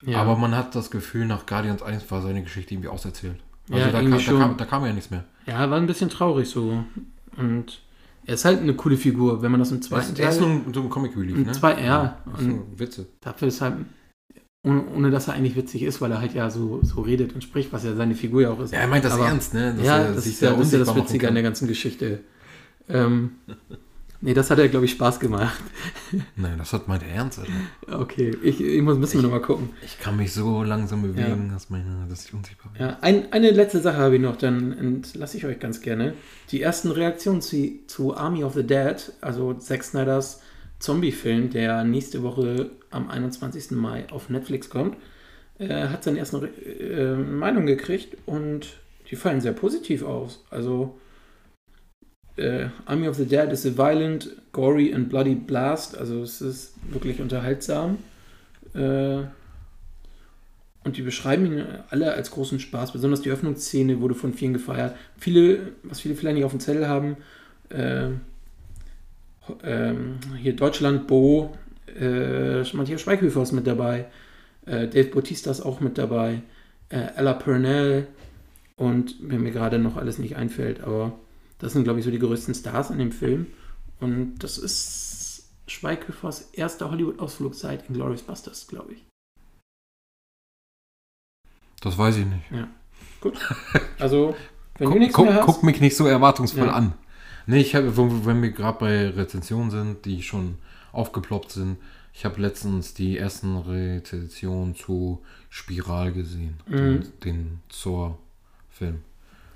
ja. 0.05 0.18
Aber 0.20 0.37
man 0.37 0.55
hat 0.55 0.74
das 0.74 0.90
Gefühl, 0.90 1.27
nach 1.27 1.46
Guardians 1.46 1.83
1 1.83 2.11
war 2.11 2.20
seine 2.22 2.42
Geschichte 2.42 2.74
irgendwie 2.74 2.88
auserzählt. 2.88 3.37
Also 3.70 3.81
Ja, 3.87 3.90
da, 3.90 4.00
kam, 4.03 4.11
da, 4.11 4.18
kam, 4.18 4.57
da 4.59 4.64
kam 4.66 4.85
ja 4.85 4.92
nichts 4.92 5.11
mehr. 5.11 5.24
ja, 5.46 5.70
war 5.70 5.79
ein 5.79 5.87
bisschen 5.87 6.11
traurig 6.11 6.48
so. 6.48 6.85
Und 7.37 7.81
er 8.27 8.35
ist 8.35 8.44
halt 8.44 8.61
eine 8.61 8.74
coole 8.74 8.96
Figur, 8.96 9.42
wenn 9.42 9.50
man 9.50 9.61
das 9.61 9.72
im 9.72 9.81
zweiten 9.83 10.12
ist, 10.12 10.18
er 10.18 10.29
ist 10.31 10.38
Teil- 10.38 10.48
nur 10.48 10.57
ein, 10.66 10.74
so 10.74 10.81
ein 10.83 10.90
Comic 10.90 11.16
Relief, 11.16 11.37
ne? 11.46 11.53
zwei- 11.53 11.83
ja, 11.83 12.18
und- 12.27 12.79
Witze. 12.79 13.07
Dafür 13.20 13.48
ist 13.48 13.61
halt, 13.62 13.77
ohne, 14.66 14.85
ohne 14.94 15.11
dass 15.11 15.29
er 15.29 15.35
eigentlich 15.35 15.57
witzig 15.57 15.83
ist, 15.83 16.00
weil 16.00 16.11
er 16.12 16.20
halt 16.20 16.35
ja 16.35 16.48
so, 16.50 16.81
so 16.83 17.00
redet 17.03 17.35
und 17.35 17.42
spricht, 17.42 17.72
was 17.72 17.85
ja 17.85 17.94
seine 17.94 18.14
Figur 18.14 18.42
ja 18.42 18.50
auch 18.50 18.61
ist. 18.61 18.72
Ja, 18.72 18.81
er 18.81 18.87
meint 18.88 19.05
das 19.05 19.12
Aber- 19.14 19.27
ernst, 19.27 19.53
ne? 19.55 19.74
Dass 19.77 19.87
ja, 19.87 19.98
er 19.98 20.12
das 20.14 20.24
sich 20.24 20.35
ist 20.35 20.40
ja, 20.42 20.50
das 20.79 20.94
Witzige 20.94 21.29
an 21.29 21.35
der 21.35 21.42
ganzen 21.42 21.66
Geschichte. 21.68 22.20
Ähm, 22.88 23.33
nee, 24.25 24.35
das 24.35 24.51
hat 24.51 24.59
ja, 24.59 24.67
glaube 24.67 24.87
ich, 24.87 24.93
Spaß 24.93 25.21
gemacht. 25.21 25.63
Nein, 26.37 26.59
das 26.59 26.73
hat 26.73 26.89
meint 26.89 27.03
er 27.03 27.11
ernst, 27.11 27.39
Alter. 27.39 28.01
Okay, 28.01 28.37
ich, 28.43 28.61
ich 28.61 28.83
muss, 28.83 28.99
müssen 28.99 29.19
wir 29.19 29.23
nochmal 29.23 29.43
gucken. 29.43 29.71
Ich 29.85 30.01
kann 30.01 30.17
mich 30.17 30.33
so 30.33 30.63
langsam 30.63 31.03
bewegen, 31.03 31.51
dass, 31.53 31.71
meine, 31.71 32.07
dass 32.09 32.25
ich 32.27 32.35
unsichtbar 32.35 32.73
bin. 32.73 32.83
Ja, 32.83 32.99
ein, 33.03 33.33
eine 33.33 33.51
letzte 33.51 33.81
Sache 33.81 33.99
habe 33.99 34.17
ich 34.17 34.23
noch, 34.23 34.37
dann 34.37 34.73
entlasse 34.73 35.37
ich 35.37 35.45
euch 35.45 35.61
ganz 35.61 35.81
gerne. 35.83 36.15
Die 36.51 36.63
ersten 36.63 36.91
Reaktionen 36.91 37.43
zu, 37.43 37.79
zu 37.87 38.17
Army 38.17 38.43
of 38.43 38.55
the 38.55 38.67
Dead, 38.67 38.97
also 39.21 39.55
Zack 39.55 39.85
Snyders 39.85 40.41
Zombie-Film, 40.79 41.51
der 41.51 41.85
nächste 41.85 42.23
Woche 42.23 42.71
am 42.91 43.09
21. 43.09 43.73
Mai 43.73 44.07
auf 44.11 44.31
Netflix 44.31 44.71
kommt, 44.71 44.97
äh, 45.59 45.89
hat 45.89 46.03
seine 46.05 46.19
ersten 46.19 46.37
Re 46.37 46.49
äh, 46.49 47.15
Meinungen 47.17 47.67
gekriegt 47.67 48.17
und 48.27 48.69
die 49.11 49.17
fallen 49.17 49.41
sehr 49.41 49.53
positiv 49.53 50.03
aus. 50.03 50.45
Also 50.51 50.99
äh, 52.37 52.66
Army 52.87 53.09
of 53.09 53.16
the 53.16 53.27
Dead 53.27 53.51
is 53.53 53.66
a 53.66 53.77
violent, 53.77 54.31
gory 54.53 54.92
and 54.92 55.09
bloody 55.09 55.35
blast. 55.35 55.97
Also 55.97 56.23
es 56.23 56.40
ist 56.40 56.75
wirklich 56.90 57.20
unterhaltsam. 57.20 57.99
Äh, 58.75 59.25
und 60.85 60.99
die 60.99 61.03
beschreiben 61.03 61.47
ihn 61.47 61.64
alle 61.88 62.12
als 62.12 62.31
großen 62.31 62.61
Spaß. 62.61 62.92
Besonders 62.92 63.23
die 63.23 63.31
Öffnungsszene 63.31 64.01
wurde 64.01 64.14
von 64.14 64.35
vielen 64.35 64.53
gefeiert. 64.53 64.94
Viele, 65.16 65.73
was 65.83 66.01
viele 66.01 66.14
vielleicht 66.14 66.37
nicht 66.37 66.44
auf 66.44 66.53
dem 66.53 66.61
Zettel 66.61 66.87
haben, 66.88 67.16
äh, 67.70 68.11
ähm, 69.62 70.18
hier 70.40 70.55
Deutschland, 70.55 71.07
Bo, 71.07 71.57
äh, 71.99 72.62
Matthias 72.75 73.01
Schweighöfer 73.01 73.42
ist 73.42 73.53
mit 73.53 73.66
dabei, 73.66 74.07
äh, 74.66 74.88
Dave 74.88 75.09
Bautista 75.09 75.51
ist 75.51 75.62
auch 75.62 75.81
mit 75.81 75.99
dabei, 75.99 76.42
äh, 76.88 77.16
Ella 77.16 77.35
Purnell 77.35 78.07
und 78.77 79.16
wenn 79.20 79.42
mir 79.42 79.53
gerade 79.53 79.79
noch 79.79 79.97
alles 79.97 80.18
nicht 80.18 80.37
einfällt, 80.37 80.83
aber 80.83 81.12
das 81.59 81.73
sind, 81.73 81.85
glaube 81.85 81.99
ich, 81.99 82.05
so 82.05 82.11
die 82.11 82.19
größten 82.19 82.55
Stars 82.55 82.90
in 82.90 82.99
dem 82.99 83.12
Film. 83.12 83.47
Und 84.01 84.38
das 84.38 84.59
ist 84.59 85.49
Schweighöfers 85.67 86.51
erster 86.53 86.90
Hollywood-Ausflug 86.90 87.55
seit 87.55 87.88
Inglourious 87.88 88.23
Busters, 88.23 88.67
glaube 88.67 88.95
ich. 88.95 89.05
Das 91.81 91.97
weiß 91.99 92.17
ich 92.17 92.27
nicht. 92.27 92.45
Gut. 93.21 93.38
Also, 93.99 94.35
wenn 94.79 94.87
du 94.87 94.93
Guck, 94.93 94.99
nichts 95.01 95.14
guck, 95.14 95.27
mehr 95.27 95.37
hast. 95.37 95.47
guck 95.47 95.62
mich 95.62 95.81
nicht 95.81 95.97
so 95.97 96.07
erwartungsvoll 96.07 96.67
Ja. 96.67 96.73
an. 96.73 96.95
Nee, 97.47 97.61
ich 97.61 97.75
habe, 97.75 97.97
wenn 98.27 98.43
wir 98.43 98.51
gerade 98.53 98.79
bei 98.79 99.09
Rezensionen 99.11 99.71
sind, 99.71 100.05
die 100.07 100.23
schon 100.23 100.57
aufgeploppt 100.93 101.53
sind, 101.53 101.77
ich 102.14 102.25
habe 102.25 102.40
letztens 102.40 102.95
die 102.95 103.19
ersten 103.19 103.57
Rezensionen 103.57 104.75
zu 104.75 105.23
Spiral 105.51 106.12
gesehen, 106.12 106.61
Mhm. 106.67 106.77
den, 106.77 107.12
den 107.25 107.61
Zor-Film. 107.69 109.03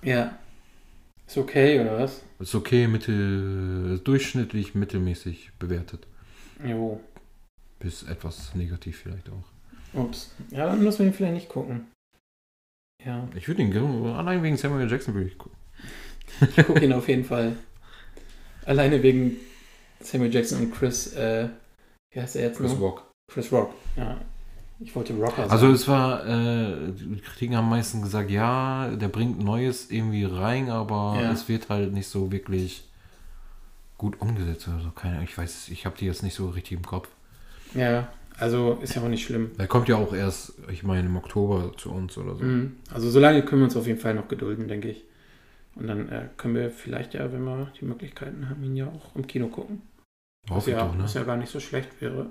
Ja. 0.03 0.37
Ist 1.29 1.37
okay, 1.37 1.79
oder 1.79 1.99
was? 1.99 2.23
Ist 2.39 2.55
okay, 2.55 2.89
mittel, 2.89 4.01
durchschnittlich, 4.03 4.75
mittelmäßig 4.75 5.53
bewertet. 5.59 6.07
Jo. 6.65 7.01
Bis 7.79 8.03
etwas 8.05 8.55
negativ 8.55 9.01
vielleicht 9.03 9.29
auch. 9.29 9.45
Ups. 9.93 10.35
Ja, 10.51 10.67
dann 10.67 10.83
müssen 10.83 11.01
wir 11.01 11.07
ihn 11.09 11.13
vielleicht 11.13 11.35
nicht 11.35 11.49
gucken. 11.51 11.87
Ja. 13.05 13.29
Ich 13.35 13.47
würde 13.47 13.61
ihn 13.61 13.71
gerne, 13.71 14.17
allein 14.17 14.43
wegen 14.43 14.57
Samuel 14.57 14.91
Jackson 14.91 15.13
würde 15.13 15.29
ich 15.29 15.37
gucken. 15.37 15.59
Ich 16.41 16.67
gucke 16.67 16.83
ihn 16.83 16.95
auf 16.95 17.09
jeden 17.09 17.25
Fall. 17.25 17.57
Alleine 18.65 19.03
wegen 19.03 19.37
Samuel 20.01 20.33
Jackson 20.33 20.63
und 20.63 20.75
Chris, 20.75 21.13
äh, 21.15 21.51
wie 22.11 22.21
heißt 22.21 22.37
er 22.37 22.43
jetzt 22.43 22.57
Chris 22.57 22.73
noch? 22.73 22.81
Rock. 22.81 23.11
Chris 23.31 23.53
Rock. 23.53 23.75
Ja. 23.97 24.19
Ich 24.81 24.95
wollte 24.95 25.13
Rocker 25.15 25.37
sagen. 25.37 25.51
Also 25.51 25.69
es 25.73 25.89
war, 25.89 26.25
äh, 26.27 26.93
die 26.93 27.21
Kritiken 27.21 27.57
haben 27.57 27.69
meistens 27.69 28.03
gesagt, 28.03 28.31
ja, 28.31 28.89
der 28.95 29.09
bringt 29.09 29.43
Neues 29.43 29.91
irgendwie 29.91 30.25
rein, 30.25 30.71
aber 30.71 31.19
Ja. 31.21 31.33
es 31.33 31.49
wird 31.49 31.69
halt 31.69 31.93
nicht 31.93 32.07
so 32.09 32.31
wirklich 32.31 32.85
gut 33.97 34.21
umgesetzt. 34.21 34.69
Also 34.69 34.91
keine 34.91 35.15
Ahnung, 35.15 35.27
ich 35.29 35.37
weiß, 35.37 35.69
ich 35.71 35.85
habe 35.85 35.97
die 35.99 36.07
jetzt 36.07 36.23
nicht 36.23 36.35
so 36.35 36.49
richtig 36.51 36.79
im 36.79 36.85
Kopf. 36.85 37.09
Ja, 37.75 38.09
also 38.39 38.79
ist 38.81 38.95
ja 38.95 39.03
auch 39.03 39.09
nicht 39.09 39.25
schlimm. 39.27 39.51
Der 39.59 39.67
kommt 39.67 39.89
ja 39.89 39.97
auch 39.97 40.15
erst, 40.15 40.53
ich 40.71 40.85
meine, 40.85 41.09
im 41.09 41.17
Oktober 41.17 41.73
zu 41.77 41.91
uns 41.91 42.17
oder 42.17 42.37
so. 42.37 42.45
Mhm. 42.45 42.77
Also 42.93 43.11
so 43.11 43.19
lange 43.19 43.43
können 43.43 43.63
wir 43.63 43.65
uns 43.65 43.77
auf 43.77 43.87
jeden 43.87 43.99
Fall 43.99 44.15
noch 44.15 44.29
gedulden, 44.29 44.69
denke 44.69 44.91
ich. 44.91 45.05
Und 45.75 45.89
dann 45.89 46.09
äh, 46.09 46.29
können 46.37 46.55
wir 46.55 46.71
vielleicht 46.71 47.15
ja, 47.15 47.33
wenn 47.33 47.45
wir 47.45 47.73
die 47.81 47.85
Möglichkeiten 47.85 48.49
haben, 48.49 48.63
ihn 48.63 48.77
ja 48.77 48.87
auch 48.87 49.15
im 49.17 49.27
Kino 49.27 49.49
gucken. 49.49 49.83
Was 50.47 50.57
Hoffe 50.59 50.71
ich 50.71 50.77
ja, 50.77 50.87
doch, 50.87 50.95
ne? 50.95 51.03
was 51.03 51.15
ja 51.15 51.25
gar 51.25 51.37
nicht 51.37 51.51
so 51.51 51.59
schlecht 51.61 52.01
wäre. 52.01 52.27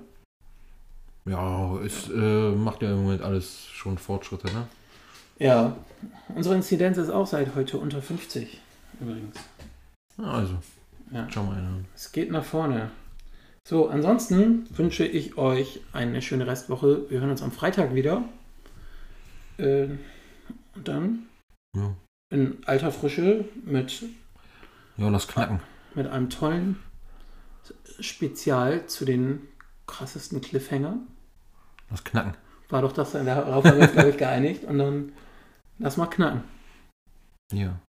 Ja, 1.28 1.76
es 1.80 2.08
äh, 2.08 2.50
macht 2.52 2.82
ja 2.82 2.90
im 2.92 3.02
Moment 3.02 3.22
alles 3.22 3.66
schon 3.66 3.98
Fortschritte, 3.98 4.46
ne? 4.52 4.66
Ja, 5.38 5.76
unsere 6.34 6.54
Inzidenz 6.56 6.96
ist 6.98 7.10
auch 7.10 7.26
seit 7.26 7.54
heute 7.54 7.78
unter 7.78 8.00
50 8.02 8.60
übrigens. 9.00 9.36
Ja, 10.16 10.24
also, 10.24 10.54
Ja. 11.12 11.26
schau 11.30 11.44
mal 11.44 11.56
einer. 11.58 11.80
Es 11.94 12.12
geht 12.12 12.30
nach 12.30 12.44
vorne. 12.44 12.90
So, 13.68 13.88
ansonsten 13.88 14.66
wünsche 14.76 15.04
ich 15.06 15.36
euch 15.36 15.80
eine 15.92 16.22
schöne 16.22 16.46
Restwoche. 16.46 17.08
Wir 17.10 17.20
hören 17.20 17.30
uns 17.30 17.42
am 17.42 17.52
Freitag 17.52 17.94
wieder. 17.94 18.22
Äh, 19.58 19.88
und 20.74 20.88
dann 20.88 21.26
Ja. 21.76 21.94
in 22.30 22.58
alter 22.64 22.90
Frische 22.90 23.44
mit, 23.64 24.02
ja, 24.96 25.08
lass 25.08 25.28
knacken. 25.28 25.60
mit 25.94 26.06
einem 26.06 26.30
tollen 26.30 26.78
Spezial 28.00 28.86
zu 28.86 29.04
den 29.04 29.42
krassesten 29.86 30.40
Cliffhangern. 30.40 31.06
Lass 31.90 32.04
knacken. 32.04 32.34
War 32.68 32.82
doch 32.82 32.92
das, 32.92 33.12
darauf 33.12 33.64
haben 33.64 33.76
wir 33.76 33.82
uns, 33.82 33.92
glaube 33.92 34.10
ich, 34.10 34.18
geeinigt. 34.18 34.64
Und 34.64 34.78
dann 34.78 35.12
lass 35.78 35.96
mal 35.96 36.06
knacken. 36.06 36.44
Ja. 37.52 37.80